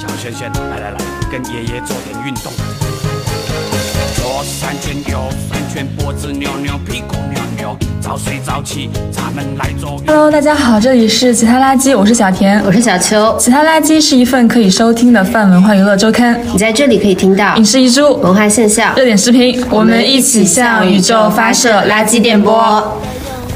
[0.00, 0.96] 小轩轩，来来来，
[1.30, 2.50] 跟爷爷做点运动。
[4.16, 5.18] 左三圈，右
[5.52, 10.00] 三圈，脖子扭扭，屁股扭扭，早睡早起，咱们来做。
[10.06, 12.64] Hello，大家好，这里是其他垃圾，我是小田。
[12.64, 22.82] 我是小秋，其他垃圾是一份可以收听的泛文化娱乐周刊，你在这里可以听到影视遗珠、文化现象，热点视频，我们一起向宇宙发射垃圾电波。。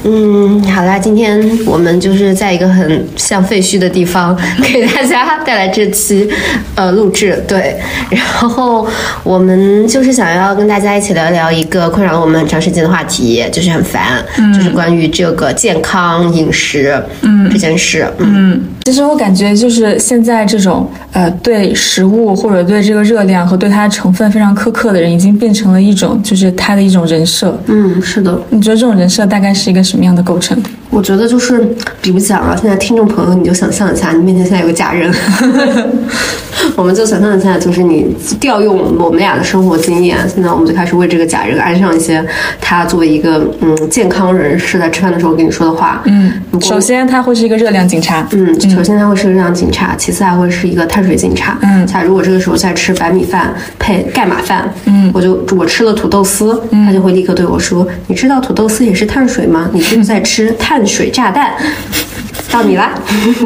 [0.06, 6.28] 嗯，好啦，今天我们就是在一个很像废墟的地方给大家带来这期
[6.74, 8.86] 呃录制，对，然后
[9.22, 14.22] 我们就是想要跟大家一起聊聊一个困扰了我们很长时间的话题，就是很烦，
[14.54, 18.62] 就是关于这个健康饮食，嗯，这件事，嗯。
[18.84, 27.58] 其实我感觉就是现在这种呃对食物或者对这个热量和对它的成分非常苛刻的人，已经变成了一种就是他的一种人设。
[27.66, 30.62] 嗯，是的，你觉得这种人设大概是一个什么样的构成？
[30.90, 31.66] 我觉得就是，
[32.02, 35.12] 比如讲啊，现在听众朋友，你就想象一下，你面前现在有个假人，
[36.76, 42.24] 我们就想象一下，就是你调用我们俩的生活经验，现在我们就开始为这个假人安上一些
[42.60, 46.02] 他作为一个嗯健康人士在吃饭的时候跟你说的话。
[46.04, 48.24] 嗯，首先，他会是一个热量警察。
[48.30, 51.58] 嗯，首先他会是个热量警察，其次还会是一个碳水警察。
[51.62, 59.70] 嗯假如我这个时候在吃白米饭配盖码饭，嗯，我就我吃了土豆丝，他就会立刻对我说：“你知道土豆丝也是碳水吗？
[59.72, 61.52] 你就是在吃碳水炸弹。”
[62.54, 62.92] 到你啦，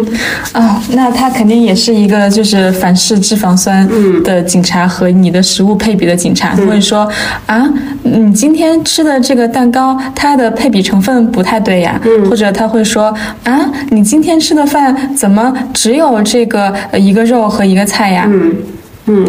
[0.53, 3.89] 哦，那他肯定也是一个就是反式脂肪酸
[4.23, 7.11] 的警察和你的食物配比的警察，他会说
[7.47, 7.67] 啊，
[8.03, 13.05] 你今天吃的这个蛋糕，它的配比成分不太对呀，或者他会说
[13.45, 18.27] 啊，你今天吃的饭怎么只有这个呃一个肉和一个菜呀？
[18.29, 18.55] 嗯，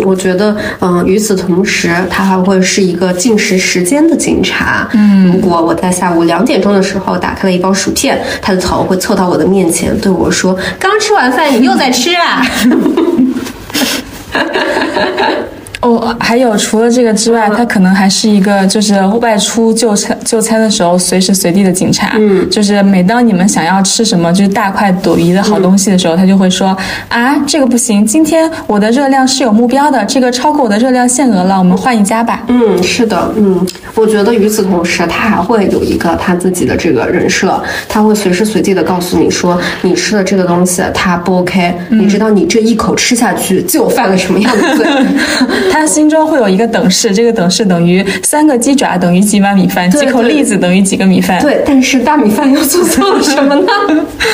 [0.06, 4.88] 我觉得，嗯、与此同时，他还会是一个进食时间的警察。
[4.94, 12.46] 嗯，如果我在下午两点钟的时候打开了一包薯片，他的头会凑到我的面前对我说：“刚吃完饭，你又在吃啊？”
[15.82, 22.16] 哦，还有除了这个之外，他可能还是一个就是外出就餐就餐的时候随时随地的警察。
[22.18, 26.76] 嗯，就是每当你们想要吃什么就是大快朵颐的好东西的时候，他就会说
[27.08, 32.44] 啊，这个不行，今天我的热量是有目标的，这个超过我的热量限额了，我们换一家吧。
[32.48, 33.66] 嗯，是的，嗯，
[33.96, 44.86] 我觉得与此同时，他还会有一个他自己的这个人设，他会随时随地的告诉你说，你吃的这个东西它不 OK，、你知道你这一口吃下去就犯了什么样的罪？
[45.70, 51.40] 他心中会有一个等式，这个等式等于三个鸡爪等于几碗米饭，几口栗子等于几个米饭。
[51.42, 53.72] 对，但是大米饭又做错了什么呢？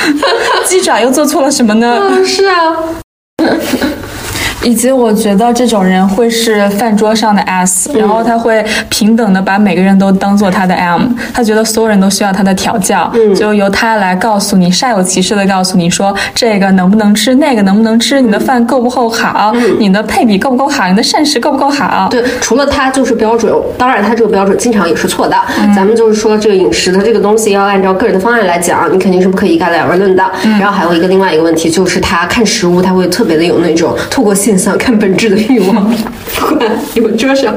[0.66, 1.98] 鸡爪又做错了什么呢？
[2.00, 2.56] 嗯，是啊，
[4.66, 22.08] 以及我觉得这种人会是饭桌上的 S，、然后他会平等的把每个人都当做他的 M，他觉得所有人都需要他的调教，就由他来告诉你，煞有其事的告诉你说这个能不能吃，那个能不能吃，你的饭够不够好，你的配比够不够好，你的膳食够不够好。
[22.10, 25.36] 对，除了他就是标准，当然他这个标准经常也是错的。
[25.76, 30.24] 咱们就是说这个饮食的这个东西要按照个人的方案来讲，你肯定是不可以一概而论的。
[30.58, 35.86] 然后还有一个另外一个问题就是他看食物他会特别的有那种透过现象看本质的欲望。
[36.36, 37.54] 不管你们桌上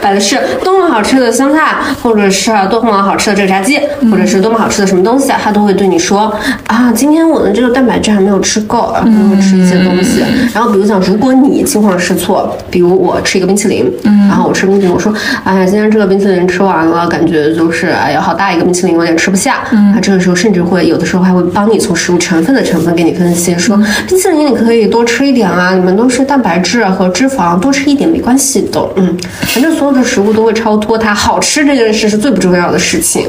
[0.00, 3.78] 摆的是多么好吃的香菜，或者是多么好吃的这个炸鸡，
[4.10, 6.32] 或者是多么好吃的什么东西，他都会对你说
[6.66, 10.22] 啊，今天我的这个蛋白质还没有吃够，然后就会吃一些东西。
[10.54, 13.92] 然后比如讲，如果你惊慌失措，比如我吃一个冰淇淋，
[14.28, 15.12] 然后我吃冰淇淋，我说，
[15.44, 19.64] 哎呀，今天这个冰淇淋吃完了，感觉就是哎呀，好大一个冰淇淋，我有点吃不下。
[19.94, 23.76] 他这个时候甚至会有的时候还会帮你从食物成分的成分给你分析，说
[24.08, 28.80] 冰淇淋你可以多吃一点啊，你们都是蛋白质和脂肪，多吃一点没关系的。
[28.96, 33.26] 嗯，反正所有的食物都会超脱它好吃这件事是最不重要的事情。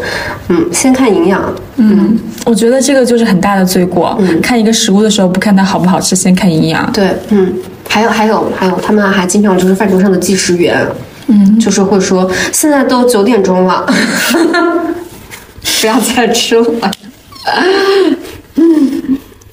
[0.50, 1.42] 嗯，先看营养。
[1.78, 4.16] 嗯，我觉得这个就是很大的罪过。
[4.20, 6.92] 嗯看一个食物的时候，不看它好不好吃，先看营养。
[6.92, 7.54] 对，嗯，
[7.88, 10.86] 还有还有还有，他们还经常就是饭桌上的计时员，
[11.28, 13.86] 嗯，就是会说现在都九点钟了，
[15.82, 16.92] 不要再吃了。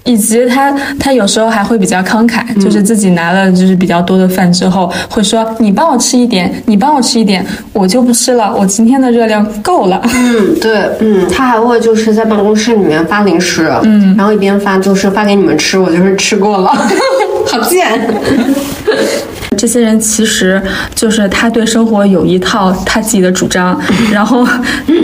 [0.04, 10.02] 以及他他有时候还会比较慷慨，就是自己拿了就是比较多的饭之后，会说你帮我吃一点，你帮我吃一点，我就不吃了，我今天的热量够了。
[10.12, 16.76] 嗯，对，嗯，他还会就是在办公室里面发零食，嗯，然后一边发就是发给你们吃，我就是吃过了，
[17.50, 18.00] 好贱。
[19.56, 20.62] 这些人其实
[20.94, 23.78] 就是他对生活有一套他自己的主张，
[24.10, 24.46] 然后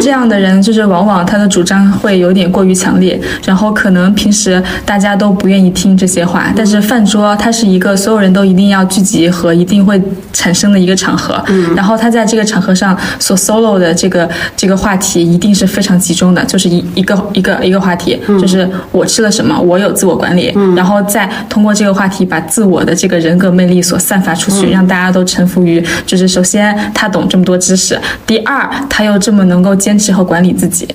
[0.00, 10.00] 这样的人就是往往他的主张会有点过于强烈，然后可能平时大家都不愿意听这些话，但是饭桌它是一个所有人都一定要聚集和一定会
[10.32, 11.42] 产生的一个场合，
[11.74, 30.86] 然后他在这个场合上所 solo 的这个这个话题一定是非常集中的，就是一一个一个一个话题，就是我吃了什么，我有自我管理，然后再通过这个话题把自我的这个人格魅力所散发出去，让大家都臣服于，就是首先他懂这么多知识，第二他又这么能够坚持和管理自己。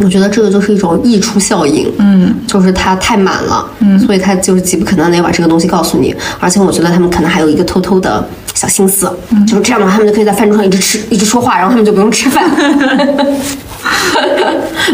[0.00, 6.14] 我觉得这个就是一种溢出效应，嗯，就是他太满了，嗯，所以他就是急不可耐的要把这个东西告诉你。
[6.38, 9.10] 而且我觉得他们可能还有一个偷偷的小心思，
[9.44, 12.48] 就是这样的话，他们就可以在饭桌上一直吃，一直说话，然后他们就不用吃饭。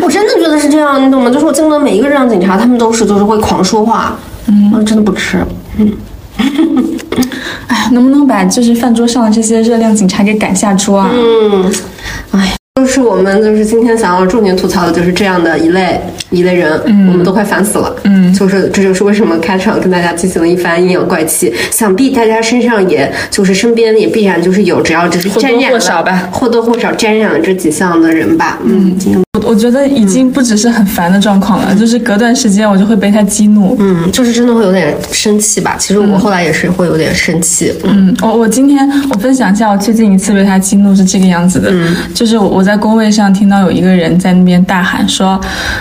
[0.01, 1.31] 我真的觉得是这样，你懂吗？
[1.31, 4.17] 就是我见过的每一个热量警察，他们都是就是会狂说话，
[4.47, 5.45] 嗯，我真的不吃，
[5.77, 5.93] 嗯。
[7.69, 11.11] 哎，能不能把就是饭桌上的这些热量警察给赶下桌啊？
[11.13, 11.73] 嗯，
[12.33, 16.01] 哎，就是我们就是今天想要重点吐槽的就是这样的一类
[16.31, 17.95] 一类人，我们都快烦死了。
[18.05, 21.53] 嗯，就是这就是为什么开场跟大家进行了一番阴阳怪气。
[21.71, 28.59] 想必大家身上也就是身边也必然就是有，只要只是沾染或多或少吧，或多或少沾染了这几项的人吧。
[28.65, 33.77] 嗯，今天我我觉得已经不只是很烦的状况了，就是隔段时间我就会被他激怒。
[33.81, 35.77] 嗯，就是真的会有点生气吧。
[35.79, 37.73] 其实我后来也是会有点生气。
[37.83, 41.73] 嗯，我我今天我分享一下我最近一次被他激怒是这个样子的，
[42.15, 45.31] 就是我我在工位上听到有一个人在那边大喊说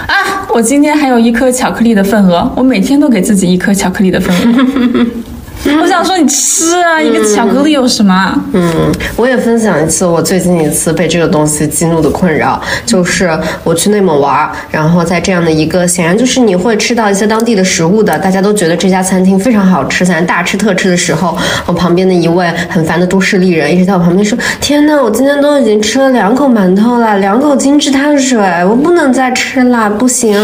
[0.08, 0.14] 啊，
[0.52, 5.06] 我今天还有一颗巧克力的份额，我每天都给自己一颗巧克力的份额。
[5.81, 8.36] 我想说你吃啊，一个巧克力有什么？
[8.51, 30.38] 嗯，我也分享一次我最近一次被这个东西激怒的困扰，就是我去内蒙玩儿，然后在这样的一个显然就是你会吃到一些当地的食物的，大家都觉得这家餐厅非常好吃，咱大吃特吃的时候，我旁边的一位很烦的都市丽人一直在我旁边说：“天呐，我今天都已经吃了两口馒头了，两口精致碳水，我不能再吃了，不行。”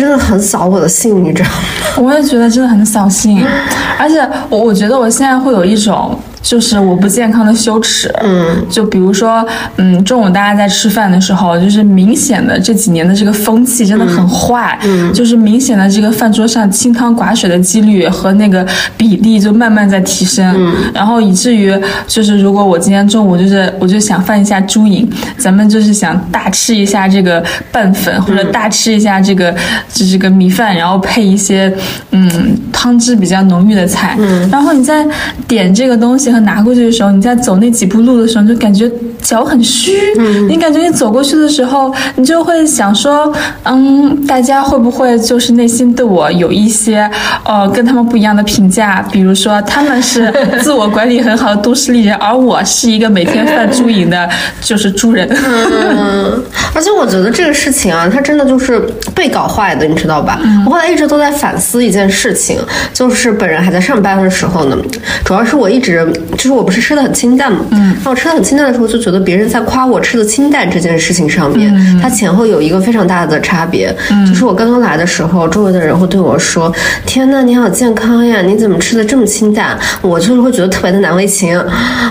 [0.00, 1.56] 真的很扫我的兴，你知道吗？
[1.98, 3.44] 我也觉得真的很扫兴，
[3.98, 9.46] 而且我我觉得我现在会有一种就是我不健康的羞耻，嗯，就比如说，
[9.76, 18.66] 嗯，中午大家在吃饭的时候，就是明显的这几年的这个风气真的很坏，嗯，就是明显的这个饭桌上清汤寡水的几率和那个
[18.96, 25.06] 比例就慢慢在提升，嗯，然后以至于就是如果我今天中午就是我就想犯一下猪瘾，
[25.36, 29.54] 咱们就是想大吃一下这个拌粉或者大吃一下这个
[29.92, 31.70] 就这个米饭，然后配一些
[32.12, 35.06] 嗯汤汁比较浓郁的菜，嗯，然后你再
[35.46, 36.29] 点这个东西。
[36.30, 38.90] 和拿过去的时候，你在走那几步路的时候，你就感觉
[39.22, 39.92] 脚很虚。
[40.18, 43.32] 嗯，你感觉你走过去的时候，你就会想说，
[43.64, 47.08] 嗯，大家会不会就是内心对我有一些
[47.44, 49.04] 呃跟他们不一样的评价？
[49.10, 50.32] 比如说他们是
[50.62, 54.28] 自我管理很好的都市丽人，而我是一个每天犯猪瘾的，
[54.60, 55.28] 就是猪人。
[55.30, 56.42] 嗯，
[56.74, 58.80] 而且我觉得这个事情啊，它真的就是
[59.14, 60.40] 被搞坏的，你知道吧？
[60.66, 62.58] 我后来一直都在反思一件事情，
[62.92, 64.76] 就是本人还在上班的时候呢，
[65.24, 66.06] 主要是我一直。
[66.36, 71.72] 就是我不是吃的很清淡嘛，嗯，那我吃的很清淡的时候，就觉得别人在夸我吃的清淡这件事情上面，
[72.02, 73.94] 它前后有一个非常大的差别。
[74.10, 76.72] 嗯就是我刚刚来的时候，周围的人会对我说
[77.06, 81.58] ：“天呐，你好健康呀，你怎么吃的这么清淡？”我就是会觉得特别的难为情。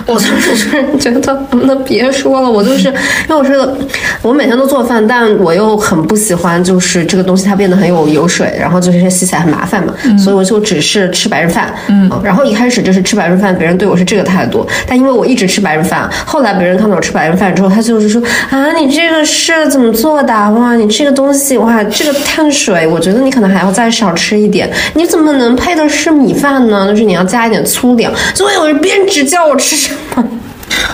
[0.06, 0.20] 我就
[0.54, 2.50] 是觉得能不能别说了？
[2.50, 3.76] 我就是因为我觉得
[4.22, 11.72] 我每天都做饭，但我又很不喜欢就是这个东西它变得很有油水，然后就是洗起来很麻烦嘛，所以我就只是吃白人饭。
[11.88, 13.99] 嗯，然后一开始就是吃白人饭，别人对我。
[14.04, 20.32] 这个态度，但因为我一直吃白人饭，后来别人看到我吃白人饭之后，他就是说啊，你这个是怎么做的？
[20.32, 24.70] 哇，你这个东西哇，这个碳水，我觉得你可能还要再少吃一点。
[24.94, 26.88] 你怎么能配的是米饭呢？
[26.88, 28.12] 就是你要加一点粗粮。
[28.34, 30.28] 所以我就边指教我吃什么。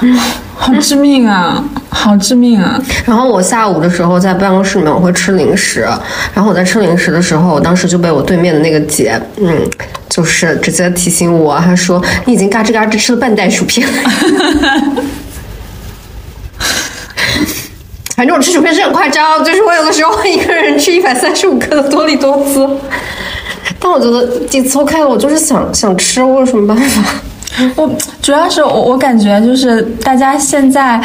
[0.03, 0.19] 嗯
[0.59, 1.63] 好致命啊！
[1.91, 2.81] 好致命啊！
[3.05, 5.87] 然后我下午的时候在办公室里面我会吃零食，
[6.35, 9.69] 然后我在吃零食的时候，我当时就被我对面的那个姐，嗯，
[10.09, 13.93] 就是直接提醒我，她说你已经嘎吱嘎吱吃了半袋薯片了。
[18.17, 22.67] 反正我吃薯片是很夸张，就是我有的时候会一个人吃一百三十五克的多利多滋，
[23.79, 27.03] 但我觉得几次 OK 了，我就是想想吃，我有什么办法？
[27.77, 27.91] 我
[28.27, 31.01] 主要是我我感觉就是大家现在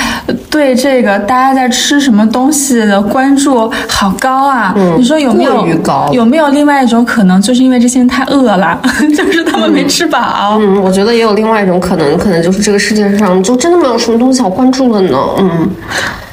[0.49, 4.73] 对这个大家在吃什么东西的关注好高啊！
[4.97, 5.63] 你说有没有
[6.11, 8.75] 有没有另外一种可能，就是因为这些人太饿了，
[9.15, 10.57] 就是他们没吃饱。
[10.59, 15.17] 嗯，我觉得也有另外一种可能，可能就是这个世界上就真的没有什么东西好关注了呢。
[15.37, 15.69] 嗯。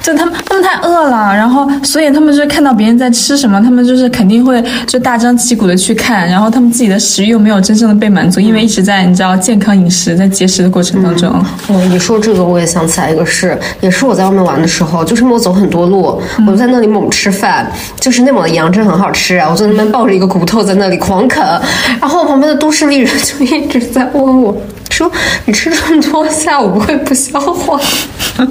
[0.00, 11.28] 就他们，他们太饿了，然后所以他们就看到别人在吃什么，他们就是肯定会就大张旗鼓的去看，然后他们自己的食欲又没有真正的被满足，因为一直在你知道健康饮食，在节食的过程当中。
[11.68, 17.70] 哦，你说这个我也想起来一个事，也是我在外面玩的时候，就是我走很多路，我就在那里猛吃饭，
[18.00, 21.42] 就是内蒙的羊真的很好吃啊，我在那边抱着一个骨头在那里狂啃，
[22.00, 24.56] 然后我旁边的都市丽人就一直在问我。
[24.90, 25.08] 说
[25.44, 27.78] 你吃这么多，下午不会不消化？
[28.38, 28.49] 然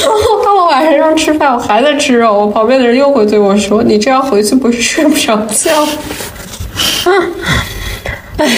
[0.00, 5.86] 后到了晚上吃饭，我还在吃肉，我旁边的人又会对我说：“你这样回去不是睡不着觉？”
[8.38, 8.48] 唉，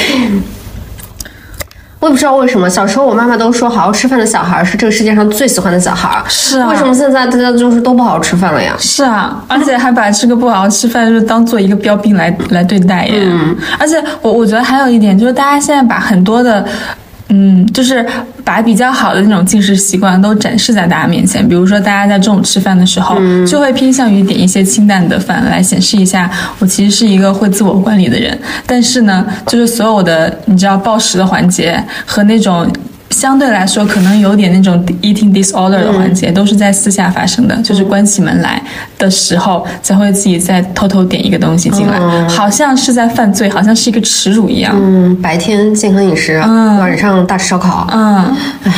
[2.04, 6.22] 我也不知道为什么，小时候我妈妈都说，好好吃饭的小孩是这个世界上最喜欢的小孩。
[6.28, 8.74] 是啊为什么现在大家就是都不好好吃饭了呀？
[8.78, 13.14] 是啊，而且还把这个不好好吃饭，就是当做一个标兵来来对待呀。
[13.16, 16.62] 嗯，而且我我觉得还有一点就是，大家现在把很多的。
[17.28, 18.06] 嗯，就是
[18.44, 21.46] 把比较好的那种进食习惯都展示在大家面前。
[21.48, 23.16] 比如说，大家在中午吃饭的时候，
[23.46, 28.38] 就会偏向于点一些清淡的饭，来显示一下我其实是一个会自我管理的人。
[28.66, 32.70] 但是呢，就是所有的你知道暴食的环节和那种。
[33.14, 38.60] 相对来说，可能有点那种 eating disorder 的环节，都是在私下发生的，就是关起门来
[38.98, 44.74] 的时候，才会自己再偷偷点一个东西进来，好像是在犯罪，好像是一个耻辱一样。
[44.74, 47.86] 嗯，白天健康饮食，晚上大吃烧烤。
[47.92, 48.72] 嗯，唉。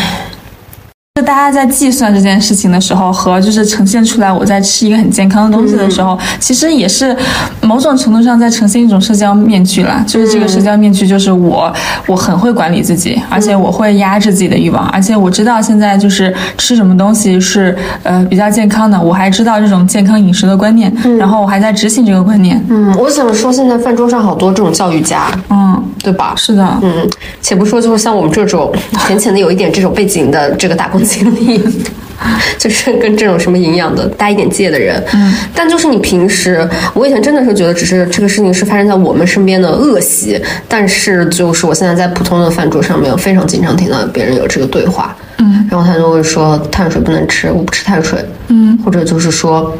[1.16, 7.16] 就大家在计算这件事情的时候，和就是呈现出来我在吃一个很健康的东西的时候，其实也是
[7.62, 10.04] 某种程度上在呈现一种社交面具啦。
[10.06, 11.72] 就是这个社交面具，就是我
[12.06, 22.62] 我很会管理自己，而且我会压制自己的欲望，而且我知道现在就是吃什么东西是呃比较健康的，我还知道这种健康饮食的观念，然后我还在执行这个观念。
[22.68, 26.34] 嗯，我想说，现在饭桌上好多这种教育家，嗯，对吧？
[26.36, 27.08] 是的，嗯，
[27.40, 28.70] 且不说就是像我们这种
[29.06, 31.62] 浅浅的有一点这种背景的这个打工经历，
[32.58, 49.72] 就是跟这种什么营养的搭一点界的人，嗯，但就是你平时，我以前真的是觉得只是这个事情是发生在我们身边的恶习，但是就是我现在在普通的饭桌上面，我非常经常听到别人有这个对话，嗯，然后他就会说碳水不能吃，我不吃碳水，嗯，或者就是说。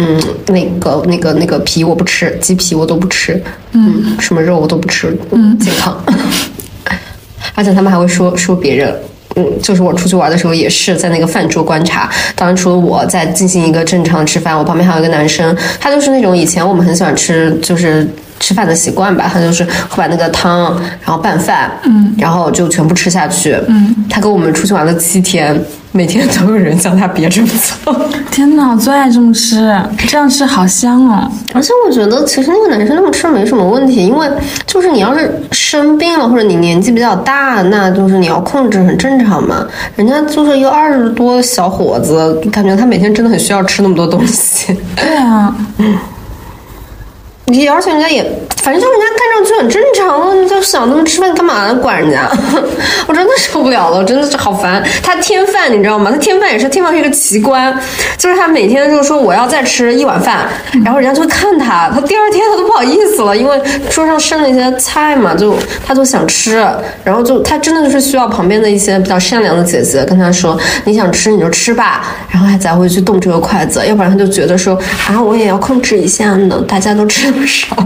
[0.00, 0.16] 嗯，
[0.46, 3.42] 那个、那个、那个皮我不吃，鸡皮我都不吃，
[3.72, 6.00] 嗯，什么肉我都不吃，嗯，健康。
[7.56, 8.94] 而且他们还会说说别人，
[9.38, 12.10] 嗯，就是我出去玩的时候也是在那个饭桌观察。
[12.34, 18.06] 当然，除了我在进行一个正常吃饭，我旁边还有一个男生，他就是那种以前我们很喜欢吃，就是
[18.40, 23.94] 吃饭的习惯吧，他就是会把那个汤然后拌饭，嗯，然后就全部吃下去，嗯。
[24.10, 25.54] 他跟我们出去玩了七天，
[25.90, 27.48] 每天都有人叫他别这么
[27.82, 27.94] 做。
[28.30, 29.74] 天哪，我最爱这么吃，
[30.06, 31.30] 这样吃好香哦。
[31.54, 34.28] 而且我觉得，其实那个男生那么吃没什么问题，因为
[34.66, 39.66] 就是你要是生病了，或者你年纪比较大，那就是你要控制，很正常嘛。
[39.96, 44.76] 人家就是一个二十多的小伙子，感觉他每天真的很需要吃那么多东西。
[44.94, 45.54] 对啊，
[47.48, 48.22] 你而且人家也，
[48.62, 51.74] 反正就是人家看上去很正常，你就想他们吃饭干嘛呢？
[51.76, 52.30] 管人家，
[53.08, 54.82] 我真的受不了了，我真的是好烦。
[55.02, 56.10] 他添饭你知道吗？
[56.10, 57.74] 他添饭也是添饭是一个奇观，
[58.18, 60.46] 就是他每天就是说我要再吃一碗饭，
[60.84, 63.58] 然后人家就会看他，他第二天他都不好意思了，因为
[63.90, 66.62] 桌上剩了一些菜嘛，就他就想吃，
[67.02, 74.78] 然后就他真的就是需要旁边的一些比较善良的姐姐跟他说，你想吃你就吃吧，然后他才会去动这个筷子，要不然他就觉得说
[75.08, 77.76] 啊我也要控制一下呢，大家都吃少。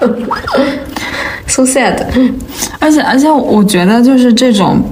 [1.46, 1.96] so sad，
[2.78, 4.82] 而且而且我觉得就是这种。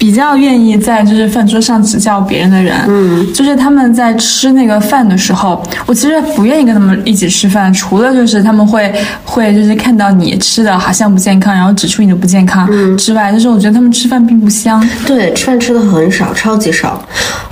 [0.00, 8.90] 比较愿意在就是饭桌上指教别人的人，嗯，就是他们在吃那个饭的时候，我其实不愿意跟他们一起吃饭，除了就是他们会
[9.26, 14.82] 会就是看到你吃的好像不健康，然后指出你的不健康之外，就是我觉得他们吃饭并不香。
[15.06, 17.06] 对，吃饭吃的很少，超级少。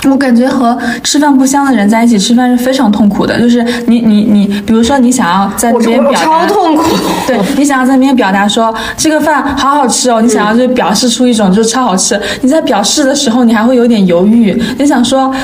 [0.05, 6.97] 我感觉和吃饭不香的人在一起吃饭是非常痛苦的，就是你你你，比如说你想要在那边表达，超痛苦。
[7.27, 12.21] 对你想要在那边表达说这个饭好好吃哦，你想要就表示出一种就是超好吃。
[12.43, 15.35] 你在表示的时候，你还会有点犹豫，你想说。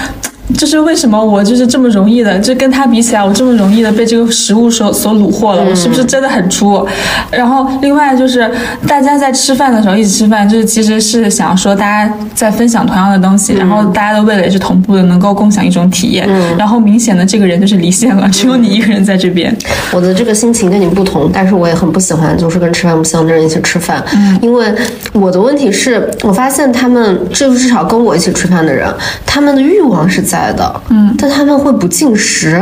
[0.56, 6.86] 就是为什么我就是这么容易的，就跟他比起来，我这么容易的被这个食物所所虏获了，我是不是真的很猪？
[7.30, 8.48] 然后另外就是
[8.86, 16.28] 大家在吃饭的时候一起吃饭，就是其实是想说大家在分享同样的东西，然后大家的味蕾是同步的，能够共享一种体验。
[16.58, 19.54] 然后明显的这个人就是离线了，只有你一个人在这边。
[19.92, 24.04] 我的这个心情跟你不同，但是我也很不喜欢就是跟吃饭不香的人一起吃饭，
[24.42, 24.72] 因为
[25.12, 28.92] 我的问题是我发现他们就至少跟我一起吃饭的人，
[29.24, 32.60] 他们的欲望是在的，嗯，但他们会不进食，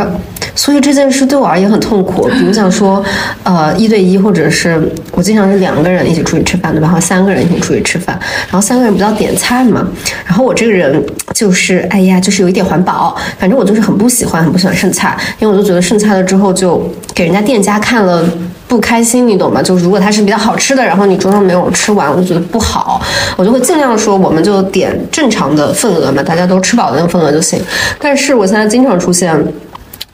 [0.54, 2.28] 所以这件事对我而言很痛苦。
[2.38, 3.02] 比如想说，
[3.42, 4.80] 呃，一对一，或者是
[5.12, 6.86] 我经常是两个人一起出去吃饭，对吧？
[6.86, 8.18] 然后三个人一起出去吃饭，
[8.50, 9.86] 然后三个人不要点菜嘛。
[10.24, 18.24] 然后我这个人就是，哎呀，就是有一点环保，反正我就是很不喜欢，很不喜欢剩菜，因为我就觉得剩菜了之后就给人家店家看了。
[18.72, 19.60] 不开心，你懂吗？
[19.62, 22.98] 就是如果它是比较好吃的，然后你桌上没有吃完，我就觉得不好，
[23.36, 27.62] 我就会尽量说，我们就点正常的份额嘛，大家都吃饱的那个份额就行。
[27.98, 29.36] 但是我现在经常出现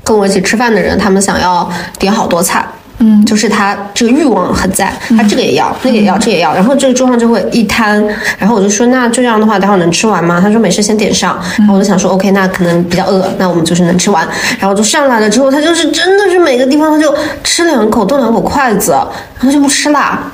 [0.03, 2.67] 跟我一起吃饭的人，他们想要点好多菜。
[3.01, 8.05] 嗯，就是他这个欲望很在，他这个也要，那个也要，这也要，然后这个桌上就会一摊，
[8.39, 10.41] 然后我就说，那就这样的话，待会儿能吃完吗？
[10.41, 11.39] 他说没事，先点上。
[11.59, 14.27] 然后我就想说，OK，那可能比较饿，那我们就是能吃完。
[14.59, 17.15] 然后就上来了之后，他就是真的是每个地方他就
[17.45, 18.93] 吃两口，动两口筷子，
[19.39, 20.33] 然后就不吃啦。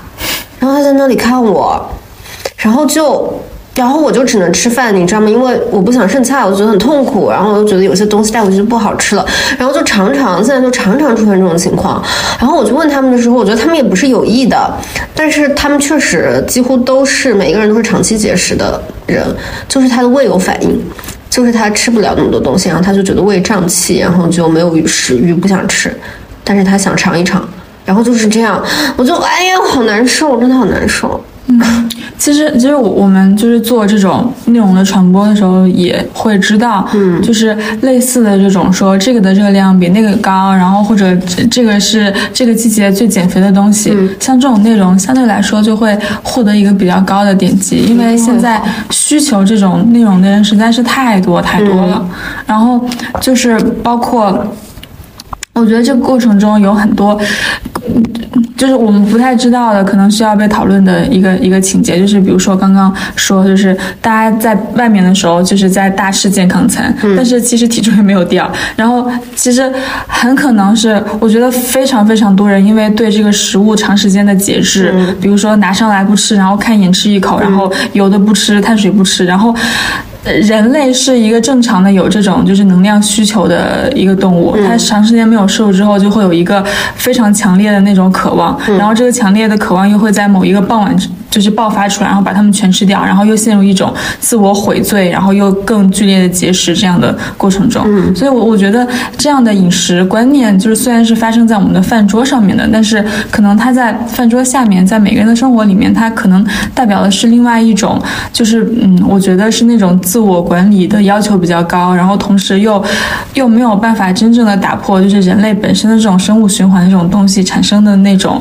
[0.58, 1.86] 然后他在那里看我，
[2.56, 3.38] 然后就。
[3.74, 5.28] 然后我就只能吃饭，你知道吗？
[5.28, 7.28] 因为我不想剩菜，我觉得很痛苦。
[7.28, 9.26] 然后我又觉得有些东西带回去就不好吃了。
[9.58, 12.00] 然后就常常现在就常常出现这种情况。
[12.38, 14.72] 然后我去问他们的时候，我觉得他们也不是有意的，
[15.14, 19.24] 但是他们确实几乎都是每个人都是长期节食的人，
[19.68, 20.80] 就是他的胃有反应，
[21.28, 25.92] 就是他吃不了那么多东西，然后他就觉得胃胀气，然后就没有食欲，不想吃，
[26.44, 27.44] 但是他想尝一尝，
[27.84, 28.62] 然后就是这样，
[28.96, 31.20] 我就哎呀，好难受，真的好难受。
[31.46, 31.60] 嗯，
[32.16, 41.14] 其实其实我我们就是做这种内容的传播的时候，也会知道，嗯，就是类似的这种说这个的热量比那个高，然后或者
[41.50, 48.60] 这个是这个季节最减肥的东西，像这种内容相对来说就会获得一个比较高的点击，因为现在
[48.90, 52.08] 需求这种内容的人实在是太多太多了，
[52.46, 52.82] 然后
[53.20, 54.46] 就是包括。
[55.56, 57.16] 我觉得这个过程中有很多，
[58.64, 68.50] 就是我们不太知道的，可能需要被讨论的一个一个情节，就是比如说刚刚说，就是大家在外面的时候，就是在大吃健康餐，但是其实体重也没有掉。
[68.74, 69.06] 然后
[69.36, 69.70] 其实
[70.06, 79.54] 很可能是，我觉得非常非常多人因为对这个食物长时间的节制，比如说拿上来不吃，然后看一眼吃一口，然后油的不吃，碳水不吃，然后。
[80.24, 86.64] 人类是一个正常的有这种就是能量需求的一个动物，它长时间没有摄入之后，就会有一个
[86.94, 90.96] 非常强烈的那种渴望，然后这个强烈的渴望又会在某一个傍晚
[91.30, 97.82] 就是爆发出来，然后把它们全吃掉，然后又陷入一种自我悔罪，然后又更剧烈的节食这样的过程中。
[98.14, 98.86] 所以，我我觉得
[99.18, 108.00] 这样的饮食观念，就是虽然是发生在我们的饭桌上面的，但是可能它在饭桌下面，在每个人的生活里面，它可能代表的是另外一种，
[108.32, 110.00] 就是嗯，我觉得是那种。
[110.14, 112.80] 自我管理的要求比较高，然后同时又
[113.34, 118.40] 又没有办法真正的打破，就是人类本身的这种生物循环的这种东西产生的那种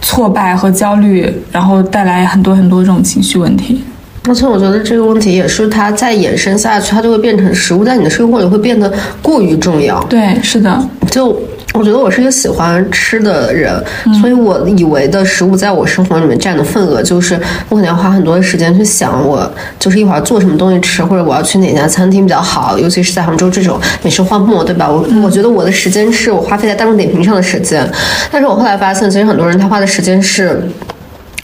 [0.00, 3.82] 挫败和焦虑，然后带来很多很多这种情绪问题。
[4.28, 10.00] 而且我觉得这个问题也是它再延伸下去，它就会变成食物在你的生活里会变得过于重要。
[10.04, 11.36] 对，是的，就。
[11.78, 13.72] 我觉得我是一个喜欢吃的人，
[14.20, 24.90] 所以我以为的食物在我生活里面占的份额，就是我可能要花很多的时间去想，我就是一会儿做什么东西吃，或者我要去哪家餐厅比较好，尤其是在杭州这种美食荒漠，对吧？
[24.90, 27.88] 我我觉得我的时间是我花费在大众点评上的时间，
[28.32, 30.60] 但是我后来发现，其实很多人他花的时间是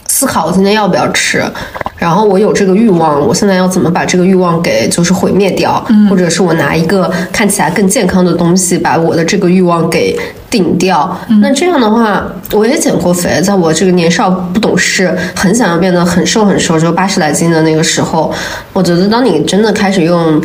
[0.07, 1.41] 思考我今天要不要吃。
[2.05, 10.15] 然后我有这个欲望，我现在要怎么把这个欲望给就是毁灭掉，或者是我拿一个看起来更健康的东西把我的这个欲望给
[10.47, 11.19] 顶掉。
[11.41, 18.31] 那这样的话，我也减过肥，在我这个年少不懂事，很想要变得很瘦很瘦，就八十来斤的那个时候，
[18.71, 20.39] 我觉得当你真的开始用，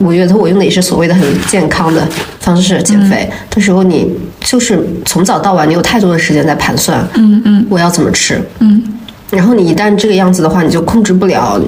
[0.00, 2.06] 我觉得我用的也是所谓的很健康的
[2.40, 8.82] 方式减肥的时候，你就是从早到晚，你有太多的时间在盘算，嗯嗯，我要怎么吃，嗯。
[9.30, 11.60] 然后你一旦这个样子的话，你就控制不了，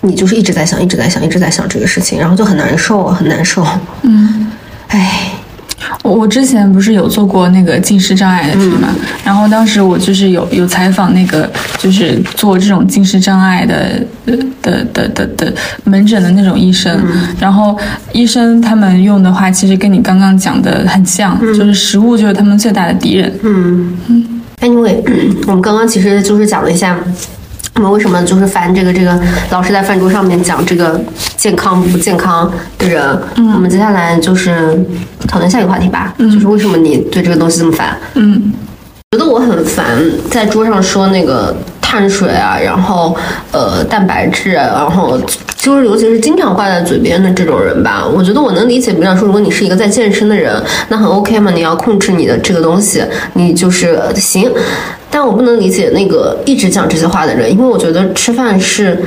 [0.00, 3.64] 你就是一直在想，一直在想，一直在想这个事情，然后就很难受，很难受。
[4.02, 4.48] 嗯，
[4.88, 5.30] 唉，
[6.02, 8.88] 我我之前不是有做过那个近视障碍的题嘛，
[9.24, 14.04] 然后当时我就是有有采访那个就是做这种近视障碍的
[14.60, 17.00] 的的的的门诊的那种医生，
[17.38, 17.78] 然后
[18.12, 23.32] 医生他们用的话，其实跟你刚刚讲的很像，就是食物就是他们最大的敌人。
[23.44, 24.42] 嗯嗯。
[24.60, 25.02] Anyway，
[25.46, 26.98] 我们刚刚其实就是讲了一下，
[27.74, 31.00] 我们为什么就是烦这个这个老师在饭桌上面讲这个
[31.36, 33.02] 健康不健康的人。
[33.36, 34.78] 嗯，我们接下来就是
[35.28, 37.96] 讨论下一个话题吧，就是为什么你对这个东西这么烦？
[38.14, 38.52] 嗯，
[39.12, 39.86] 觉得我很烦
[40.30, 41.54] 在桌上说那个。
[41.88, 43.16] 碳水啊，然后
[43.52, 45.16] 呃蛋白质啊，然后
[45.56, 48.92] 就是尤其是经常挂在嘴边的这种人吧，我觉得我能理解。
[48.92, 54.50] 比方说，如果你是一个在健身的人，那很 OK 嘛，你要控制你的这个东西，你就是行。
[55.08, 59.00] 但我不能理解那个一直讲这些话的人，因为我觉得吃饭是。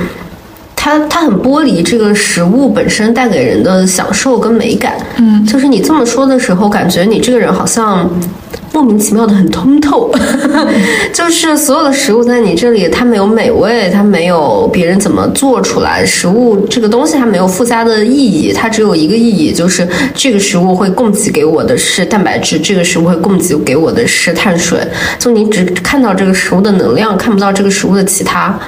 [0.82, 4.94] 它它很剥离这个食物本身带给人的享受跟美感。
[5.18, 8.08] 嗯，就是你这么说的时候，感觉你这个人好像
[8.72, 10.12] 莫名其妙的很通透。
[11.12, 16.04] 就是所有的食物在你这里，它没有美味，它没有别人怎么做出来。
[16.06, 24.78] 食物这个东西它没有附加的意义，它只有一个意义，就是这个食物会供给给我的是蛋白质，这个食物会供给给我的是碳水。
[25.18, 28.58] 就你只看到这个食物的能量，看不到这个食物的其他。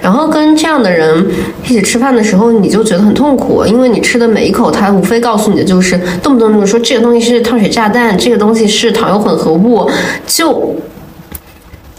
[0.00, 1.26] 然后跟这样的人
[1.64, 9.90] 一起吃饭的时候，你就觉得很痛苦，因为你吃的每一口，他无非告诉你的就是动不动就说这个东西是碳水炸弹，这个东西是糖油混合物。
[10.26, 10.74] 就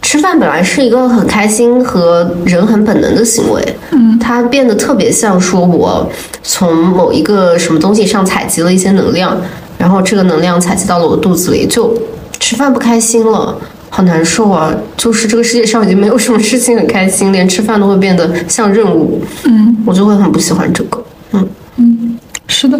[0.01, 3.61] 吃饭本来是一个很开心和人很本能的行为，
[3.91, 6.09] 嗯，它变得特别像说我
[6.41, 9.37] 从某一个什么东西上采集了一些能量，
[9.77, 11.93] 然后这个能量采集到了我肚子里，就
[12.39, 13.57] 吃饭不开心了。
[13.89, 14.71] 好难受啊！
[14.95, 19.21] 就是这个世界上已经没有什么事情很开心，连吃饭都会变得像任务。
[19.45, 21.03] 嗯，我就会很不喜欢这个。
[21.31, 21.47] 嗯
[21.77, 22.79] 嗯，是的，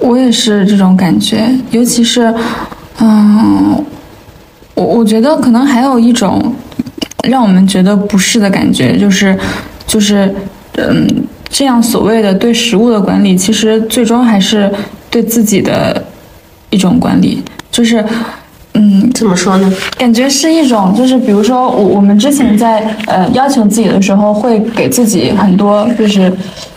[0.00, 1.48] 我也是这种感觉。
[1.70, 2.34] 尤其是，
[2.98, 3.82] 嗯，
[4.74, 6.54] 我我觉得可能还有一种
[7.24, 9.38] 让我们觉得不适的感觉，就是
[9.86, 10.34] 就是
[10.76, 11.06] 嗯，
[11.48, 14.70] 这样所谓的对食物的管理，其实最终还是
[15.08, 16.04] 对自己的
[16.70, 18.04] 一种管理，就是。
[18.74, 19.72] 嗯，怎么说呢？
[19.98, 26.32] 感觉是一种，就是比如说，我我们之前在呃要求自己的时候，会给自己很多，就是。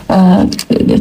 [0.06, 0.46] 呃，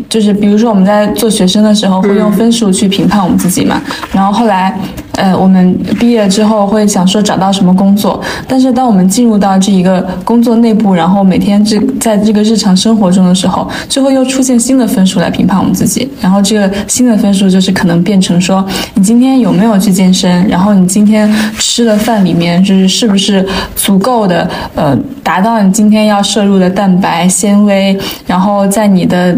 [0.08, 3.80] 就是比如说我们在做学生的时候，会用分数去评判我们自己嘛。
[4.14, 4.80] 然后后来，
[5.14, 8.22] 呃，我们毕业之后会想说找到什么工作。
[8.48, 16.08] 但是当我们进入到这一个工作内部，然后每天这在这个日常生活中的时候，最后又出现新的分数来评判我们自己。
[16.22, 20.48] 然后这个新的分数就是可能变成说，你今天有没有去健身？
[20.48, 23.46] 然后你今天吃的饭里面就是是不是
[23.76, 28.84] 足够的呃，达到你今天要摄入的蛋白、纤维，然后在。
[28.94, 29.36] 你的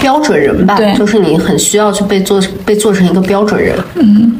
[0.00, 3.76] 标准人吧，就是你很需要去被做被做成一个标准人。
[3.96, 4.32] 嗯，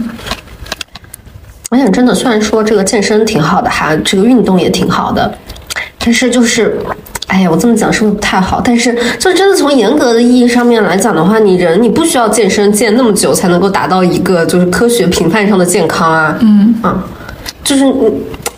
[1.75, 5.37] 我想真的，虽然说这个健身挺好的哈，这个运动也挺好的，
[5.99, 6.79] 但是就是，
[7.27, 8.63] 哎呀，我这么讲是不是不太好？
[8.65, 16.39] 但是就真的从严格的意义上面来讲的话，你人你不需要健身健那么久才能够达到一个就是科学评判上的健康啊。
[16.43, 17.03] 嗯啊，
[17.65, 17.93] 就是你。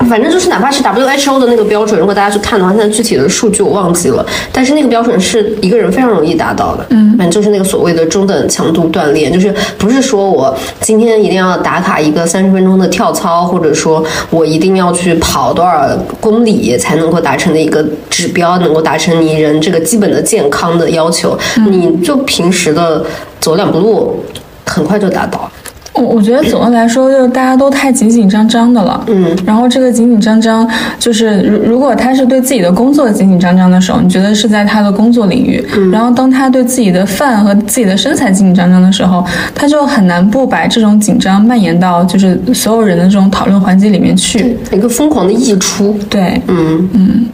[0.09, 6.87] 反正就是，哪怕是 WHO 的那个标准，如果大家去看的话，现在具体的数据我忘记了，但是那个标准是一个人非常容易达到的。
[6.91, 15.89] 嗯，反正就是那个所谓的中等强度锻炼，就是不是说我今天一定要打卡一个三十分钟的跳操，或者说我一定要去跑多少
[16.21, 21.37] 公里才能够达成的一个指标，能够达成你人这个基本的健康的要求。
[21.69, 23.05] 你就平时的
[23.41, 24.23] 走两步路，
[24.65, 25.51] 很快就达到。
[25.97, 29.03] 我我觉得总的来说，就是大家都太紧紧张张的了。
[29.07, 35.65] 嗯，然后这个紧紧张张，就是如如果他是对自己的工作紧紧张张的时候，你觉得是在他的工作领域。
[35.77, 45.99] 嗯，然后当他对自己的饭和自己的身材紧紧张张的时候，他就很难不把这种紧张蔓延到就是所有人的这种讨论环节里面去，一个疯狂的溢出。
[46.11, 47.27] 对，嗯嗯。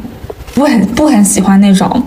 [0.55, 2.03] 不很不很喜欢那种，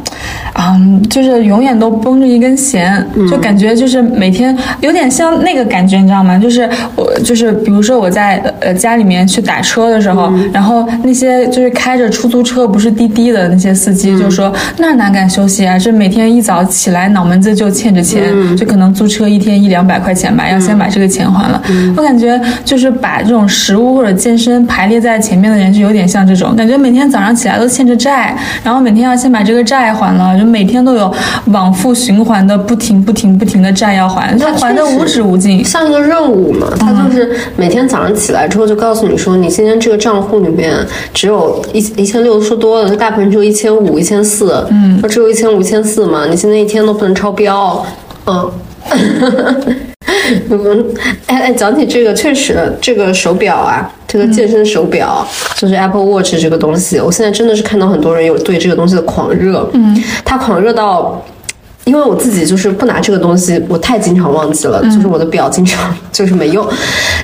[0.53, 6.37] 嗯，就是永远都绷着一根弦，就感觉就是每天有点像那个感觉，你知道吗？
[6.37, 15.77] 就是我就是比如说我在呃家里面去打车的时候，然后那些就是开着出租车不是滴滴的那些司机就说那哪敢休息啊？
[15.79, 21.61] 这每天一早起来脑门子就欠着钱，就可能租车一天一两百块钱吧，要先把这个钱还了。
[21.97, 28.34] 我感觉就是把这种食物或者健身排列在前面的人，就有点像这种感觉，每天早上起来都欠着债。
[28.63, 31.13] 然后每天要先把这个债还了，就每天都有
[31.47, 36.67] 往复循环的不停不停不停的债要还，他还的无止无尽，像一个任务嘛。
[36.79, 40.75] 他就是每天早上起来之后就告诉你说，你今天这个账户里面
[41.13, 47.85] 只有一一千六，说多了，大部分只有一千五、一千四，嗯，只有一千五、一千四嘛，你今天一天都不能超标，
[48.25, 48.51] 嗯。
[50.49, 50.85] 嗯，
[51.25, 59.67] 哎哎，讲起这个，确实，这个手表啊，这个健身手表，就是 Apple Watch 这个东西，我现在真的是看到很多人有对这个东西的狂热。
[59.73, 61.23] 嗯，他狂热到，
[61.85, 66.67] 因为我自己就是不拿这个东西，我太经常忘记了，就是我的表经常 就是没用。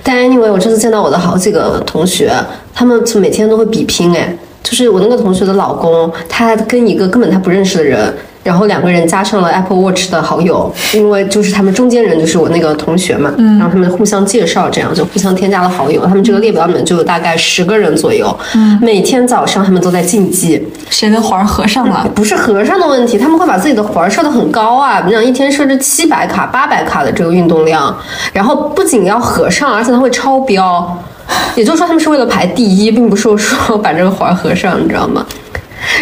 [0.04, 2.34] 但 anyway，我这次见到我的好几个同学，
[2.74, 8.14] 他们每天都会比拼，哎，就是我那个同学的老公，他跟一个根本他不认识的人。
[8.44, 16.08] 然后两个人加上了 Apple Watch 的好友，因为就是他们中间人就是我那个同学嘛，然后他们互相介绍，这样就互相添加了好友。
[16.08, 18.36] 他们这个列表里面就有大概十个人左右，
[18.82, 22.10] 每天早上他们都在竞技，谁的环合上了？
[22.16, 27.96] 不是合上的问题，他们会把自己的环设的很高啊，你想一天设置七百卡、八百卡的这个运动量，
[28.34, 30.98] 然后不仅要合上，而且它会超标，
[31.56, 35.26] 也就是说他们是为了排第一，并不是说 把这个环合上，你知道吗？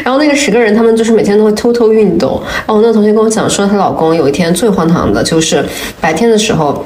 [0.03, 2.41] 然后那个十个人，他们就是每天都会偷偷运动。
[2.65, 5.65] 然后那个同学跟我讲说，她老公有一天最荒唐的就是
[6.01, 6.83] 白天的时候。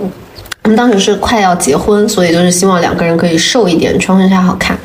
[0.64, 4.78] 他们当时是快要结婚，所以就是希望两个人可以瘦一点，穿婚纱好看。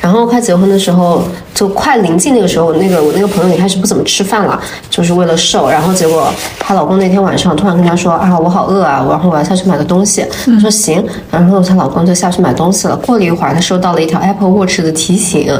[0.00, 1.22] 然后快结婚的时候，
[1.54, 5.68] 就快临近那个时候，那个我那个朋友也开始不怎么吃饭了，就是为了瘦。
[5.68, 10.24] 然后结果她老公那天晚上突然跟她说啊，我好饿啊，然后我要下去买个东西。
[10.46, 12.96] 她说行，然后她老公就下去买东西了。
[12.96, 15.52] 过了一会儿，她收到了一条 Apple Watch 的提醒，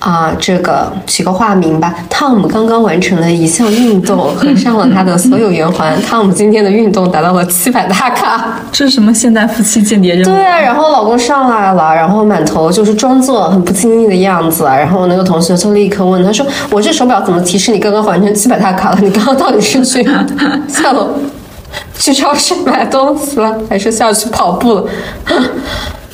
[0.00, 5.94] 啊，这个起个化名吧，Tom 刚刚完成了一项运动，合上了他的所有圆环。
[6.02, 8.58] Tom 今天的运动达到了七百大卡。
[8.72, 10.34] 这是什么现代夫妻间谍任务？
[10.34, 18.98] 对啊，然后老公上来了，然后满头就是装作很不经意的样子，然后我那个同学就立刻问他说：“我这手表怎么提示你刚刚完成七百大卡了？
[19.02, 20.02] 你刚刚到底是去
[20.66, 21.10] 下楼
[21.98, 24.84] 去超市买东西了，还是下去跑步了？